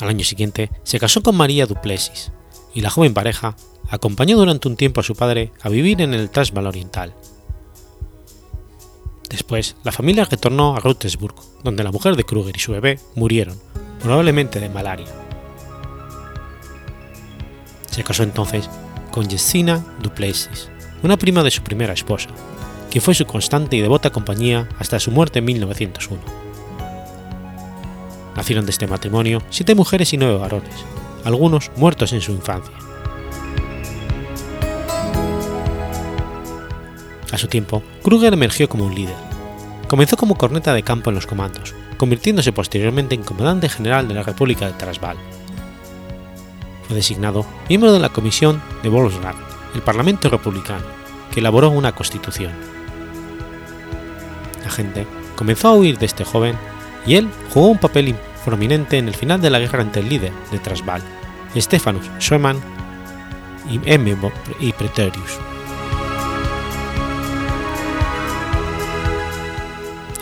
[0.00, 2.32] Al año siguiente se casó con María Duplessis,
[2.74, 3.56] y la joven pareja
[3.88, 7.14] acompañó durante un tiempo a su padre a vivir en el Transvaal Oriental,
[9.28, 13.60] Después, la familia retornó a Rutherford, donde la mujer de Kruger y su bebé murieron,
[14.00, 15.25] probablemente de malaria.
[17.96, 18.68] Se casó entonces
[19.10, 20.68] con Jessina Duplessis,
[21.02, 22.28] una prima de su primera esposa,
[22.90, 26.20] que fue su constante y devota compañía hasta su muerte en 1901.
[28.36, 30.74] Nacieron de este matrimonio siete mujeres y nueve varones,
[31.24, 32.74] algunos muertos en su infancia.
[37.32, 39.16] A su tiempo, Kruger emergió como un líder.
[39.88, 44.22] Comenzó como corneta de campo en los comandos, convirtiéndose posteriormente en comandante general de la
[44.22, 45.16] República de Transvaal.
[46.88, 49.40] Designado miembro de la Comisión de Volkswagen,
[49.74, 50.84] el Parlamento republicano,
[51.32, 52.52] que elaboró una constitución.
[54.64, 55.06] La gente
[55.36, 56.56] comenzó a huir de este joven
[57.06, 58.14] y él jugó un papel
[58.44, 61.02] prominente en el final de la guerra entre el líder de Transvaal,
[61.56, 62.58] Stephanus Schweman
[63.68, 64.16] y M.
[64.60, 65.38] y Pretorius.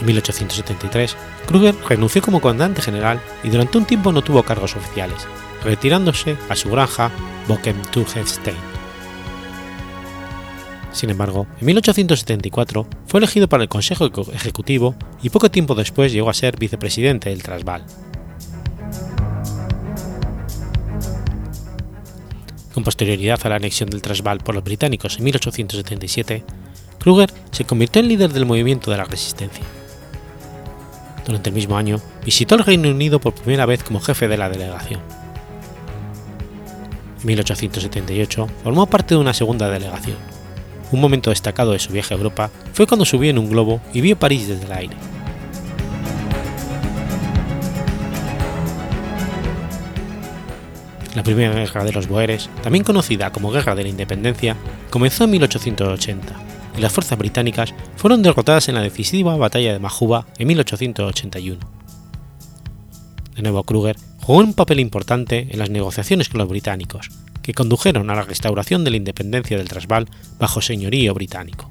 [0.00, 5.26] En 1873, Kruger renunció como comandante general y durante un tiempo no tuvo cargos oficiales,
[5.64, 7.10] retirándose a su granja
[7.48, 8.54] Bockhem-Tuchestein.
[10.92, 16.30] Sin embargo, en 1874 fue elegido para el Consejo Ejecutivo y poco tiempo después llegó
[16.30, 17.84] a ser vicepresidente del Transvaal.
[22.72, 26.44] Con posterioridad a la anexión del Transvaal por los británicos en 1877,
[26.98, 29.64] Kruger se convirtió en líder del movimiento de la resistencia.
[31.26, 34.48] Durante el mismo año, visitó el Reino Unido por primera vez como jefe de la
[34.48, 35.23] delegación.
[37.24, 40.18] En 1878 formó parte de una segunda delegación.
[40.92, 44.02] Un momento destacado de su viaje a Europa fue cuando subió en un globo y
[44.02, 44.96] vio París desde el aire.
[51.14, 54.54] La Primera Guerra de los Boeres, también conocida como Guerra de la Independencia,
[54.90, 56.34] comenzó en 1880
[56.76, 61.58] y las fuerzas británicas fueron derrotadas en la decisiva batalla de Majuba en 1881.
[63.34, 67.10] De nuevo Kruger jugó un papel importante en las negociaciones con los británicos,
[67.42, 70.08] que condujeron a la restauración de la independencia del Transvaal
[70.38, 71.70] bajo señorío británico.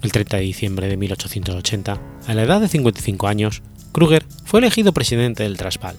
[0.00, 3.60] El 30 de diciembre de 1880, a la edad de 55 años,
[3.92, 5.98] Kruger fue elegido presidente del Transvaal.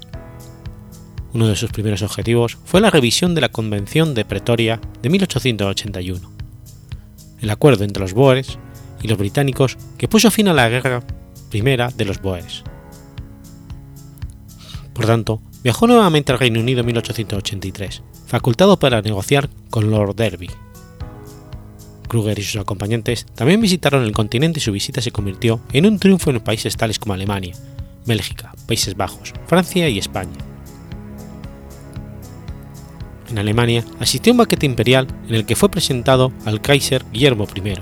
[1.34, 6.32] Uno de sus primeros objetivos fue la revisión de la Convención de Pretoria de 1881,
[7.40, 8.58] el acuerdo entre los Boers
[9.04, 11.04] y los británicos que puso fin a la guerra
[11.52, 12.64] primera de los Boers.
[14.94, 20.50] Por tanto, viajó nuevamente al Reino Unido en 1883, facultado para negociar con Lord Derby.
[22.08, 26.00] Kruger y sus acompañantes también visitaron el continente y su visita se convirtió en un
[26.00, 27.56] triunfo en países tales como Alemania,
[28.08, 30.52] Bélgica, Países Bajos, Francia y España
[33.32, 37.48] en Alemania, asistió a un banquete imperial en el que fue presentado al Kaiser Guillermo
[37.56, 37.74] I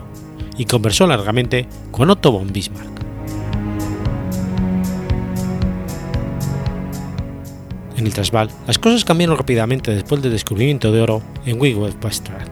[0.58, 2.99] y conversó largamente con Otto von Bismarck.
[8.00, 12.50] En el Transvaal, las cosas cambiaron rápidamente después del descubrimiento de oro en Witwatersrand.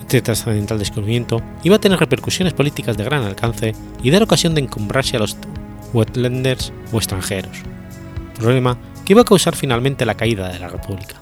[0.00, 4.62] Este trascendental descubrimiento iba a tener repercusiones políticas de gran alcance y dar ocasión de
[4.62, 5.36] encumbrarse a los
[5.92, 7.58] wetlanders o extranjeros,
[8.38, 11.20] problema que iba a causar finalmente la caída de la República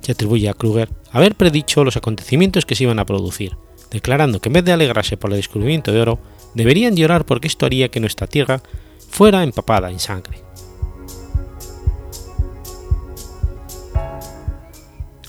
[0.00, 3.56] se atribuye a Kruger haber predicho los acontecimientos que se iban a producir,
[3.90, 6.18] declarando que en vez de alegrarse por el descubrimiento de oro,
[6.54, 8.62] deberían llorar porque esto haría que nuestra tierra
[9.12, 10.42] fuera empapada en sangre.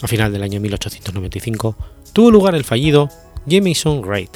[0.02, 1.76] A final del año 1895
[2.14, 3.10] tuvo lugar el fallido
[3.46, 4.30] Jameson Raid.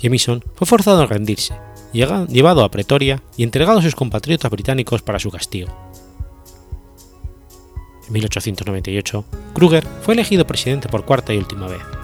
[0.00, 1.54] Jameson fue forzado a rendirse,
[1.92, 5.68] llevado a Pretoria y entregado a sus compatriotas británicos para su castigo.
[8.10, 9.24] 1898,
[9.54, 12.01] Kruger fue elegido presidente por cuarta y última vez.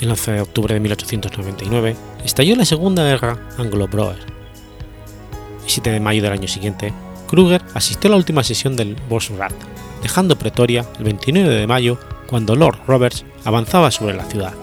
[0.00, 1.94] El 11 de octubre de 1899
[2.24, 4.16] estalló la Segunda Guerra Anglo-Boer.
[5.62, 6.94] El 7 de mayo del año siguiente,
[7.28, 9.52] Kruger asistió a la última sesión del Bosrat,
[10.02, 14.54] dejando Pretoria el 29 de mayo cuando Lord Roberts avanzaba sobre la ciudad.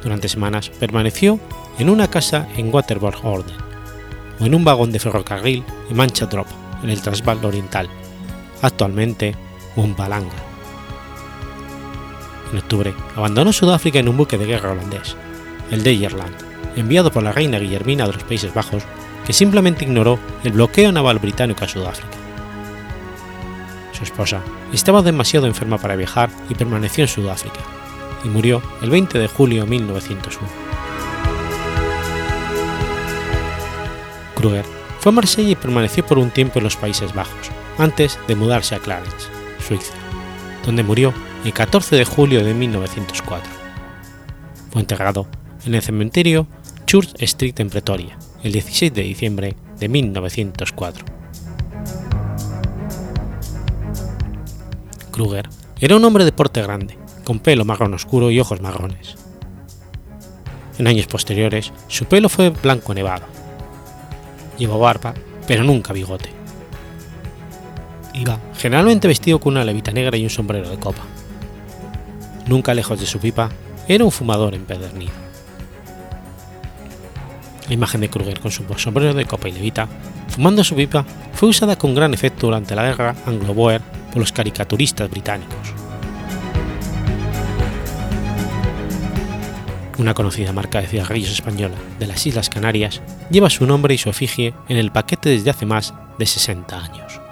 [0.00, 1.40] Durante semanas permaneció
[1.80, 3.56] en una casa en Waterford Orden,
[4.38, 6.46] o en un vagón de ferrocarril en Mancha Drop,
[6.84, 7.88] en el Transvaal Oriental,
[8.62, 9.34] actualmente
[9.74, 10.45] Mumbalanga.
[12.52, 15.16] En octubre abandonó Sudáfrica en un buque de guerra holandés,
[15.70, 16.34] el Deyerland,
[16.76, 18.84] enviado por la reina Guillermina de los Países Bajos,
[19.26, 22.16] que simplemente ignoró el bloqueo naval británico a Sudáfrica.
[23.92, 24.42] Su esposa
[24.72, 27.60] estaba demasiado enferma para viajar y permaneció en Sudáfrica,
[28.24, 30.48] y murió el 20 de julio de 1901.
[34.36, 34.64] Kruger
[35.00, 38.74] fue a Marsella y permaneció por un tiempo en los Países Bajos, antes de mudarse
[38.74, 39.28] a Clarence,
[39.66, 39.94] Suiza,
[40.64, 41.12] donde murió
[41.46, 43.48] el 14 de julio de 1904.
[44.72, 45.28] Fue enterrado
[45.64, 46.48] en el cementerio
[46.86, 51.04] Church Street en Pretoria, el 16 de diciembre de 1904.
[55.12, 59.14] Kruger era un hombre de porte grande, con pelo marrón oscuro y ojos marrones.
[60.78, 63.24] En años posteriores, su pelo fue blanco nevado.
[64.58, 65.14] Llevó barba,
[65.46, 66.28] pero nunca bigote.
[68.14, 71.04] Iba generalmente vestido con una levita negra y un sombrero de copa.
[72.46, 73.50] Nunca lejos de su pipa,
[73.88, 75.12] era un fumador empedernido.
[77.68, 79.88] La imagen de Kruger con su sombrero de copa y levita,
[80.28, 83.80] fumando su pipa, fue usada con gran efecto durante la guerra anglo-boer
[84.10, 85.74] por los caricaturistas británicos.
[89.98, 94.10] Una conocida marca de cigarrillos española de las Islas Canarias lleva su nombre y su
[94.10, 97.25] efigie en el paquete desde hace más de 60 años.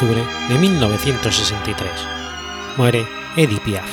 [0.00, 1.90] De 1963.
[2.78, 3.04] Muere
[3.36, 3.84] Edith Piaf.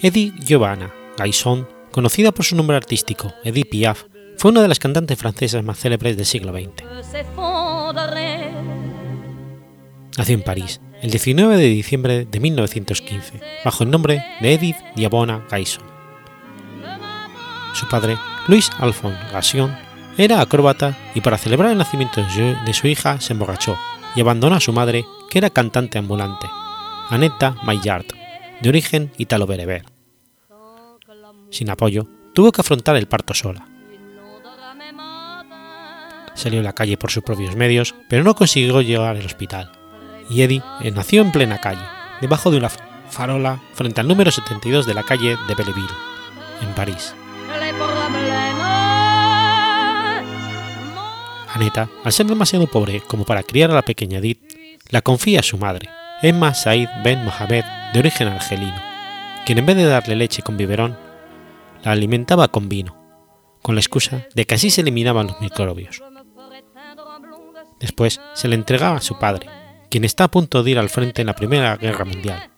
[0.00, 4.04] Edith Giovanna Gaison, conocida por su nombre artístico Edith Piaf,
[4.36, 6.84] fue una de las cantantes francesas más célebres del siglo XX.
[10.16, 15.44] Nació en París el 19 de diciembre de 1915, bajo el nombre de Edith Giovanna
[15.50, 15.82] Gaison.
[17.74, 18.16] Su padre,
[18.46, 19.87] Louis Alphonse Gassion,
[20.18, 23.78] era acróbata y para celebrar el nacimiento de su hija se emborrachó
[24.16, 26.48] y abandonó a su madre, que era cantante ambulante,
[27.08, 28.06] Anetta Maillard,
[28.60, 29.84] de origen italo-bereber.
[31.50, 33.66] Sin apoyo, tuvo que afrontar el parto sola.
[36.34, 39.70] Salió a la calle por sus propios medios, pero no consiguió llegar al hospital,
[40.28, 41.84] y Eddie eh, nació en plena calle,
[42.20, 42.70] debajo de una
[43.10, 45.94] farola frente al número 72 de la calle de Belleville,
[46.60, 47.14] en París.
[51.52, 54.40] Aneta, al ser demasiado pobre como para criar a la pequeña Edith,
[54.90, 55.88] la confía a su madre,
[56.22, 58.80] Emma Said Ben Mohamed, de origen argelino,
[59.46, 60.96] quien en vez de darle leche con biberón,
[61.84, 62.96] la alimentaba con vino,
[63.62, 66.02] con la excusa de que así se eliminaban los microbios.
[67.80, 69.48] Después se le entregaba a su padre,
[69.90, 72.50] quien está a punto de ir al frente en la Primera Guerra Mundial,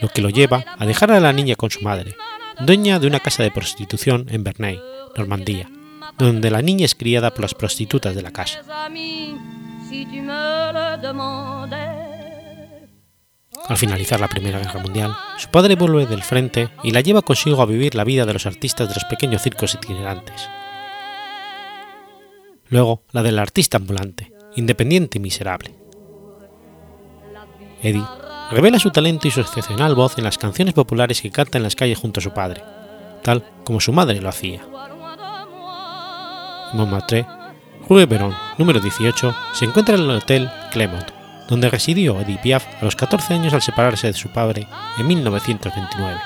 [0.00, 2.16] lo que lo lleva a dejar a la niña con su madre,
[2.60, 4.80] dueña de una casa de prostitución en Bernay,
[5.16, 5.68] Normandía,
[6.16, 8.62] donde la niña es criada por las prostitutas de la casa.
[13.68, 17.60] Al finalizar la Primera Guerra Mundial, su padre vuelve del frente y la lleva consigo
[17.60, 20.48] a vivir la vida de los artistas de los pequeños circos itinerantes.
[22.68, 25.74] Luego, la del artista ambulante, independiente y miserable.
[27.82, 28.04] Eddie
[28.50, 31.76] revela su talento y su excepcional voz en las canciones populares que canta en las
[31.76, 32.62] calles junto a su padre,
[33.22, 34.62] tal como su madre lo hacía.
[36.72, 37.26] Montmartre,
[37.88, 41.10] Rue Beron, número 18, se encuentra en el Hotel Clermont,
[41.48, 44.66] donde residió Edith Piaf a los 14 años al separarse de su padre
[44.98, 46.20] en 1929.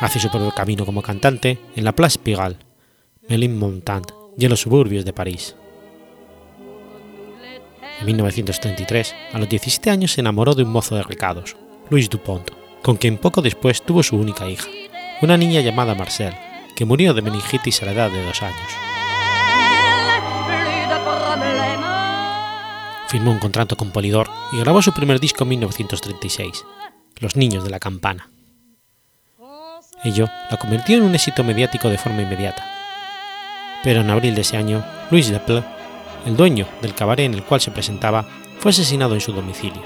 [0.00, 2.58] Hace su propio camino como cantante en la Place Pigalle,
[3.28, 5.54] Melun-Montant y en los suburbios de París.
[8.00, 11.56] En 1933, a los 17 años se enamoró de un mozo de recados,
[11.90, 12.50] Louis Dupont,
[12.82, 14.68] con quien poco después tuvo su única hija,
[15.22, 16.34] una niña llamada Marcel,
[16.74, 18.70] que murió de meningitis a la edad de dos años.
[23.08, 26.64] Firmó un contrato con Polydor y grabó su primer disco en 1936,
[27.20, 28.28] Los Niños de la Campana.
[30.02, 32.64] Ello la convirtió en un éxito mediático de forma inmediata.
[33.82, 35.62] Pero en abril de ese año, Louis Deple,
[36.26, 38.26] el dueño del cabaret en el cual se presentaba,
[38.58, 39.82] fue asesinado en su domicilio.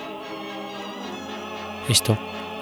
[1.88, 2.18] Esto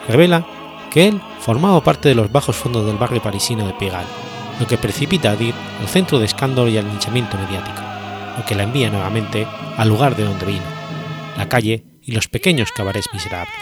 [0.09, 0.47] revela
[0.91, 4.09] que él formaba parte de los bajos fondos del barrio parisino de Pigalle,
[4.59, 7.81] lo que precipita a Dir al centro de escándalo y al linchamiento mediático,
[8.37, 10.65] lo que la envía nuevamente al lugar de donde vino,
[11.37, 13.55] la calle y los pequeños cabarets miserables.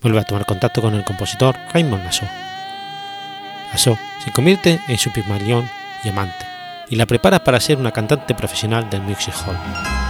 [0.00, 2.28] Vuelve a tomar contacto con el compositor Raymond Nassau.
[3.72, 5.68] Nassau se convierte en su pigmalión
[6.04, 6.46] y amante,
[6.88, 10.05] y la prepara para ser una cantante profesional del Music Hall.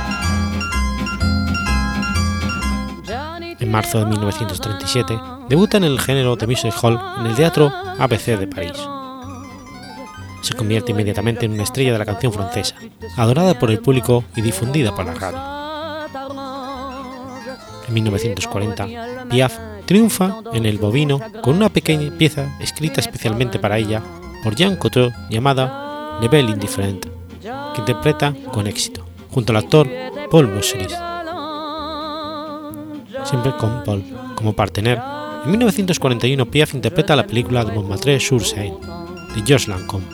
[3.77, 5.21] Marzo de 1937
[5.51, 8.73] debuta en el género de Music Hall en el Teatro ABC de París.
[10.41, 12.75] Se convierte inmediatamente en una estrella de la canción francesa,
[13.19, 15.39] adorada por el público y difundida por la radio.
[17.87, 18.89] En 1940,
[19.29, 24.03] Piaf triunfa en el Bovino con una pequeña pieza escrita especialmente para ella
[24.43, 27.05] por Jean Cocteau llamada Le Bel Indifferent,
[27.43, 29.87] que interpreta con éxito, junto al actor
[30.31, 30.97] Paul Moucheris
[33.27, 34.05] siempre con Paul
[34.35, 35.01] como partener,
[35.45, 38.77] en 1941 Piaf interpreta la película de Montmartre sur Seine
[39.35, 40.07] de Georges Lancôme.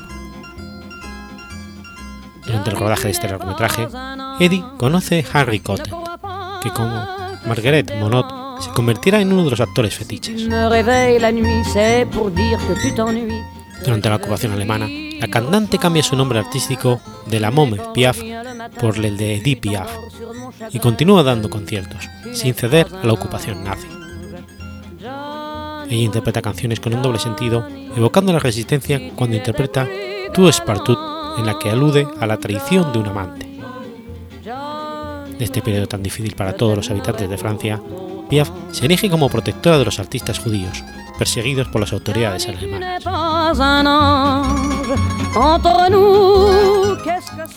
[2.46, 3.88] Durante el rodaje de este largometraje,
[4.40, 5.94] Eddie conoce a Harry Cotten,
[6.62, 7.06] que como
[7.46, 10.48] Marguerite Monod se convertirá en uno de los actores fetiches.
[13.84, 18.18] Durante la ocupación alemana, la cantante cambia su nombre artístico de la Mome Piaf
[18.80, 19.66] por el de Edith
[20.70, 23.88] y continúa dando conciertos, sin ceder a la ocupación nazi.
[25.90, 29.88] Ella interpreta canciones con un doble sentido, evocando la resistencia cuando interpreta
[30.32, 30.98] Tu Espartut,
[31.38, 33.46] en la que alude a la traición de un amante.
[35.38, 37.80] De este periodo tan difícil para todos los habitantes de Francia,
[38.32, 40.82] Piaf se erige como protectora de los artistas judíos,
[41.18, 43.04] perseguidos por las autoridades alemanas.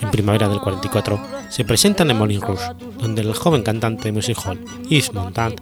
[0.02, 1.18] En primavera del 44
[1.48, 5.58] se presentan en Moulin Rouge, donde el joven cantante de music hall Yves Montand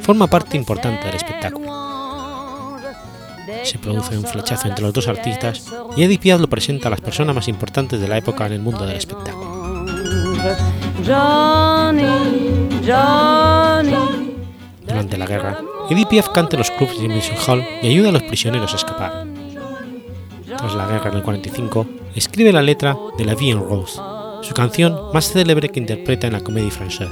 [0.00, 2.76] forma parte importante del espectáculo.
[3.62, 7.00] Se produce un flechazo entre los dos artistas y Edith Piaf lo presenta a las
[7.00, 9.86] personas más importantes de la época en el mundo del espectáculo.
[14.86, 15.60] Durante la guerra,
[15.90, 19.26] Edith Piaf canta los clubs de Music Hall y ayuda a los prisioneros a escapar.
[20.46, 24.00] Tras la guerra en el 45, escribe la letra de La Vie en Rose,
[24.42, 27.10] su canción más célebre que interpreta en la comédie française.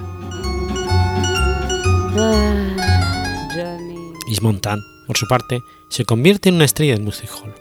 [4.28, 7.52] Yves Montand, por su parte, se convierte en una estrella del music hall.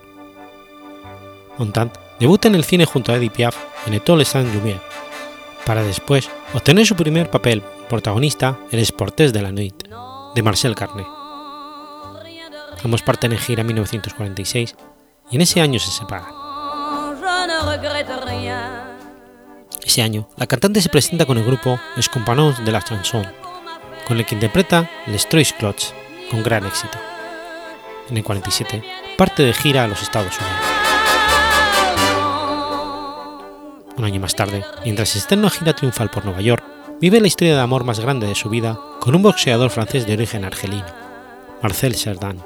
[1.57, 3.57] Montand debuta en el cine junto a Edith Piaf
[3.87, 4.81] en Étoile Saint-Lumière,
[5.65, 9.75] para después obtener su primer papel protagonista en Les Portes de la Nuit,
[10.35, 11.05] de Marcel Carné.
[12.83, 14.75] Ambos parten en gira en 1946
[15.31, 16.33] y en ese año se separan.
[19.83, 23.25] Ese año, la cantante se presenta con el grupo Les Compagnons de la Chanson,
[24.07, 25.93] con el que interpreta Les Trois Cloches,
[26.29, 26.97] con gran éxito.
[28.09, 28.83] En el 47,
[29.17, 30.72] parte de gira a los Estados Unidos.
[34.03, 36.61] Un año más tarde, mientras está en una gira triunfal por Nueva York,
[36.99, 40.11] vive la historia de amor más grande de su vida con un boxeador francés de
[40.11, 40.87] origen argelino,
[41.61, 42.43] Marcel Cerdan,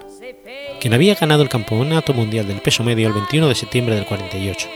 [0.80, 4.70] quien había ganado el Campeonato Mundial del Peso Medio el 21 de septiembre del 48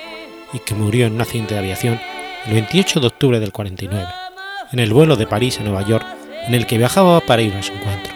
[0.54, 2.02] y que murió en un accidente de aviación
[2.48, 4.08] el 28 de octubre del 49,
[4.72, 6.04] en el vuelo de París a Nueva York
[6.48, 8.12] en el que viajaba para ir a su encuentro.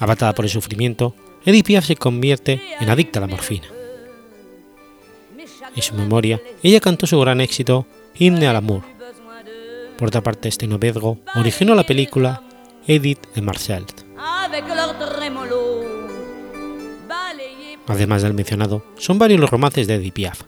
[0.00, 3.68] Abatada por el sufrimiento, Edith Piaf se convierte en adicta a la morfina.
[5.76, 8.82] En su memoria, ella cantó su gran éxito Hymne à l'amour.
[9.96, 12.42] Por otra parte, este novedgo originó la película
[12.86, 13.84] Edith de Marcel.
[17.86, 20.42] Además del mencionado, son varios los romances de Edith Piaf.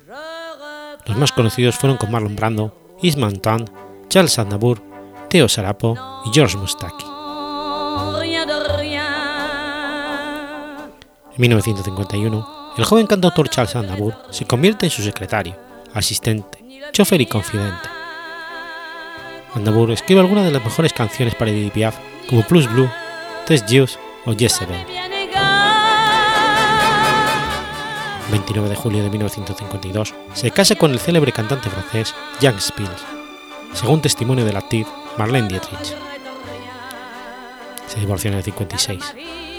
[1.07, 3.64] Los más conocidos fueron con Marlon Brando, Isman Tan,
[4.09, 4.81] Charles Aznavour,
[5.29, 5.97] Theo Sarapo
[6.27, 7.05] y George Mustaki.
[11.35, 15.57] En 1951, el joven cantautor Charles Aznavour se convierte en su secretario,
[15.93, 17.89] asistente, chofer y confidente.
[19.55, 21.97] Aznavour escribe algunas de las mejores canciones para Edith Piaf,
[22.29, 22.89] como Plus Blue,
[23.47, 24.87] Test Juice o Jezebel.
[28.31, 33.05] 29 de julio de 1952, se casa con el célebre cantante francés Jacques Spils,
[33.75, 34.87] según testimonio de la actriz
[35.18, 35.95] Marlène Dietrich.
[37.87, 39.51] Se divorció en el 56.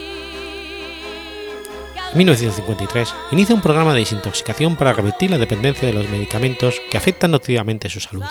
[2.13, 6.97] En 1953 inicia un programa de desintoxicación para revertir la dependencia de los medicamentos que
[6.97, 8.23] afectan notariamente su salud.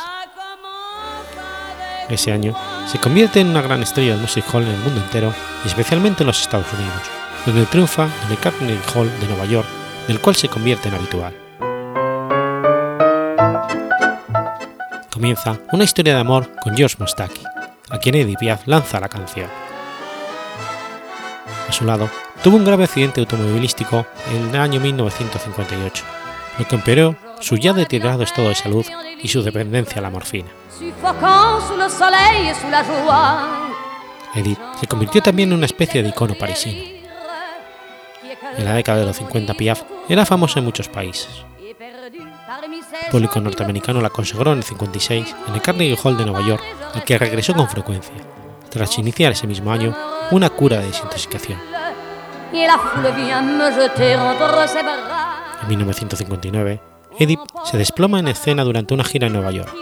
[2.09, 2.55] Ese año
[2.87, 6.23] se convierte en una gran estrella del music hall en el mundo entero y especialmente
[6.23, 7.03] en los Estados Unidos,
[7.45, 9.67] donde triunfa en el Carnegie Hall de Nueva York,
[10.07, 11.35] del cual se convierte en habitual.
[15.11, 17.43] Comienza una historia de amor con George Mostaki,
[17.91, 19.51] a quien Edith Piaf lanza la canción.
[21.69, 22.09] A su lado,
[22.43, 26.05] tuvo un grave accidente automovilístico en el año 1958,
[26.59, 28.85] lo que empeoró su ya deteriorado estado de salud
[29.23, 30.49] y su dependencia a la morfina.
[34.35, 36.83] Edith se convirtió también en una especie de icono parisino.
[38.57, 41.45] En la década de los 50 Piaf era famosa en muchos países.
[41.69, 46.63] El público norteamericano la consagró en el 56 en el Carnegie Hall de Nueva York,
[46.95, 48.15] al que regresó con frecuencia,
[48.69, 49.97] tras iniciar ese mismo año
[50.31, 51.72] una cura de desintoxicación.
[55.63, 56.81] En 1959,
[57.19, 59.73] Edith se desploma en escena durante una gira en Nueva York.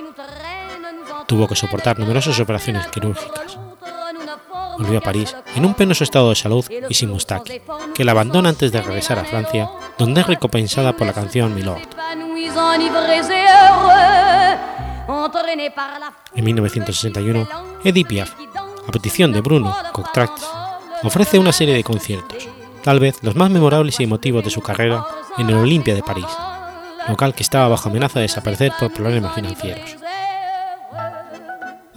[1.26, 3.58] Tuvo que soportar numerosas operaciones quirúrgicas.
[4.78, 7.60] Volvió a París en un penoso estado de salud y sin Moustaki,
[7.94, 9.68] que la abandona antes de regresar a Francia,
[9.98, 11.82] donde es recompensada por la canción Milord.
[16.34, 17.48] En 1961,
[17.84, 18.32] Edith Piaf,
[18.86, 20.28] a petición de Bruno Cocteau,
[21.02, 22.48] ofrece una serie de conciertos,
[22.82, 25.04] tal vez los más memorables y emotivos de su carrera,
[25.38, 26.26] en el Olympia de París,
[27.08, 29.96] local que estaba bajo amenaza de desaparecer por problemas financieros.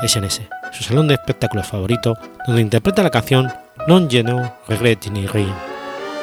[0.01, 3.51] SNS, su salón de espectáculos favorito, donde interpreta la canción
[3.87, 5.53] Non je ne regrette ni rien,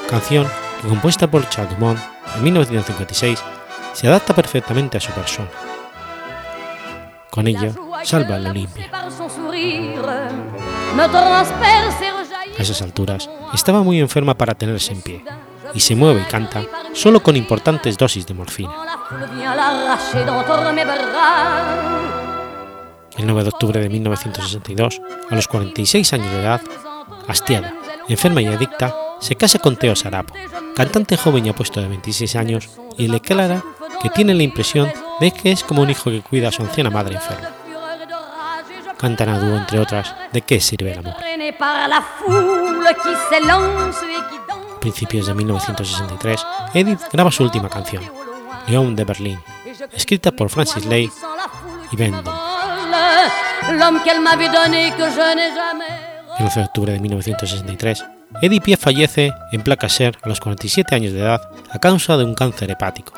[0.08, 0.46] canción
[0.80, 1.98] que compuesta por Charles Dumont
[2.36, 3.42] en 1956
[3.92, 5.50] se adapta perfectamente a su persona.
[7.30, 8.90] Con ello, salva el Olimpia.
[12.60, 15.24] A esas alturas, estaba muy enferma para tenerse en pie,
[15.72, 18.70] y se mueve y canta solo con importantes dosis de morfina.
[23.16, 25.00] El 9 de octubre de 1962,
[25.30, 26.60] a los 46 años de edad,
[27.26, 27.72] hastiada,
[28.10, 30.34] enferma y adicta, se casa con Teo Sarapo,
[30.76, 33.64] cantante joven y apuesto de 26 años, y le declara
[34.02, 36.90] que tiene la impresión de que es como un hijo que cuida a su anciana
[36.90, 37.59] madre enferma.
[39.00, 41.14] Cantan a dúo, entre otras, de qué sirve el amor.
[44.76, 48.04] A principios de 1963, Edith graba su última canción,
[48.68, 49.40] León de Berlín,
[49.92, 51.10] escrita por Francis Lay
[51.90, 52.14] y Ben
[56.38, 58.04] El 11 de octubre de 1963,
[58.42, 61.40] Edith Piaf fallece en placa Ser a los 47 años de edad
[61.70, 63.14] a causa de un cáncer hepático.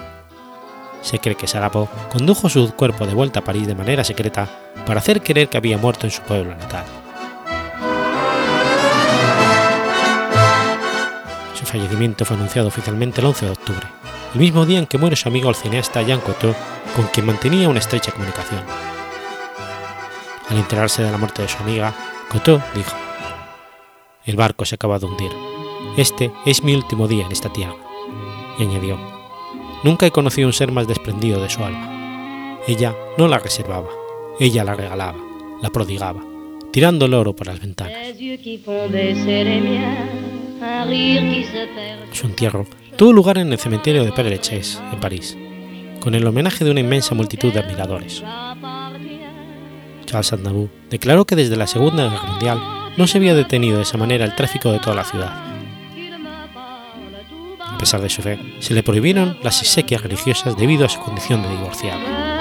[1.00, 4.48] Se cree que Sarapo condujo su cuerpo de vuelta a París de manera secreta
[4.86, 6.84] para hacer creer que había muerto en su pueblo natal.
[11.54, 13.86] Su fallecimiento fue anunciado oficialmente el 11 de octubre,
[14.34, 16.54] el mismo día en que muere su amigo el cineasta Jean Cocteau,
[16.96, 18.62] con quien mantenía una estrecha comunicación.
[20.48, 21.94] Al enterarse de la muerte de su amiga,
[22.30, 22.96] Cocteau dijo:
[24.24, 25.30] El barco se acaba de hundir.
[25.96, 27.76] Este es mi último día en esta tierra.
[28.58, 28.98] Y añadió:
[29.84, 32.58] Nunca he conocido un ser más desprendido de su alma.
[32.66, 33.88] Ella no la reservaba,
[34.40, 35.18] ella la regalaba,
[35.60, 36.22] la prodigaba,
[36.70, 37.92] tirando el oro por las ventanas.
[42.12, 42.66] Su entierro
[42.96, 45.36] tuvo lugar en el cementerio de Père Lachaise, en París,
[46.00, 48.22] con el homenaje de una inmensa multitud de admiradores.
[50.06, 52.58] Charles Aznavour declaró que desde la Segunda Guerra Mundial
[52.96, 55.52] no se había detenido de esa manera el tráfico de toda la ciudad
[57.82, 61.42] a pesar de su fe, se le prohibieron las exequias religiosas debido a su condición
[61.42, 62.31] de divorciado.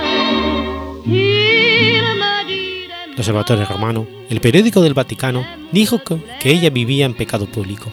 [3.21, 7.91] Observatorio Romano, el periódico del Vaticano, dijo que, ella vivía en pecado público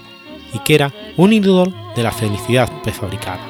[0.55, 3.47] y que era un ídolo de la felicidad prefabricada.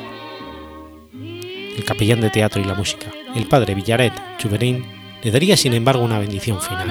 [1.15, 3.07] El capellán de teatro y la música,
[3.37, 4.85] el padre Villaret Chuverín,
[5.23, 6.89] le daría sin embargo una bendición final.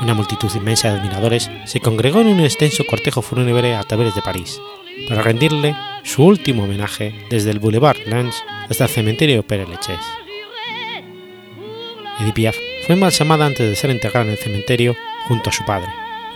[0.00, 4.22] Una multitud inmensa de admiradores se congregó en un extenso cortejo fúnebre a través de
[4.22, 4.58] París,
[5.06, 8.38] para rendirle su último homenaje desde el Boulevard Lange
[8.70, 10.25] hasta el cementerio Père Lachaise.
[12.20, 12.56] Edith Piaf
[12.86, 14.96] fue embalsamada antes de ser enterrada en el cementerio
[15.28, 15.88] junto a su padre,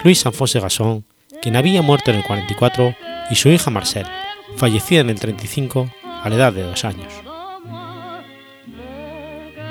[0.02, 1.04] Luis Alphonse Gasson,
[1.40, 2.94] quien había muerto en el 44,
[3.30, 4.06] y su hija Marcel,
[4.56, 7.12] fallecida en el 35 a la edad de dos años.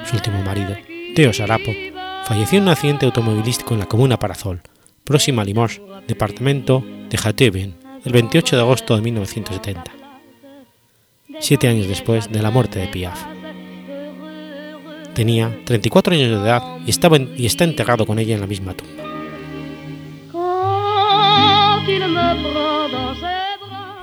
[0.06, 0.76] Su último marido,
[1.16, 1.72] Teo Sarapo,
[2.26, 4.62] falleció en un accidente automovilístico en la comuna Parazol,
[5.04, 7.74] próxima a Limoges, departamento de Hauteville,
[8.06, 9.92] el 28 de agosto de 1970,
[11.40, 13.39] siete años después de la muerte de Piaf.
[15.20, 18.74] Tenía 34 años de edad y, estaba y está enterrado con ella en la misma
[18.74, 19.04] tumba.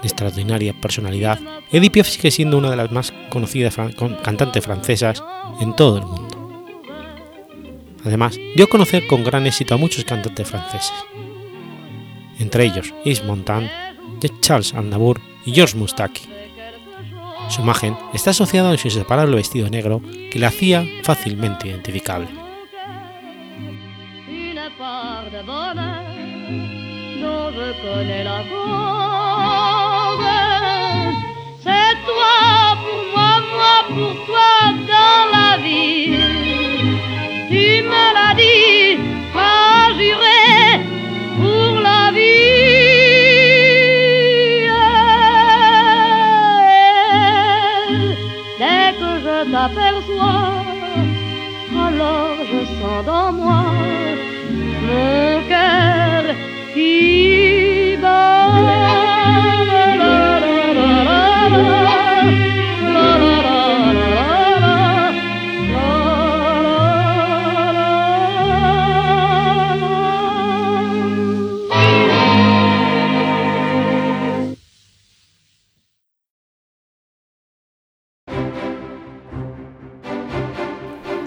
[0.02, 1.40] De extraordinaria personalidad,
[1.72, 3.78] Edith Piaf sigue siendo una de las más conocidas
[4.22, 5.24] cantantes francesas
[5.58, 6.84] en todo el mundo.
[8.04, 10.92] Además, dio a conocer con gran éxito a muchos cantantes franceses,
[12.38, 13.70] entre ellos Yves Montand,
[14.42, 16.35] Charles Aznavour y Georges Moustaki.
[17.48, 22.28] Su imagen está asociada a su inseparable vestido negro que le hacía fácilmente identificable.
[24.54, 24.70] La
[38.12, 38.34] la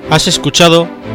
[0.10, 0.99] Has escuchado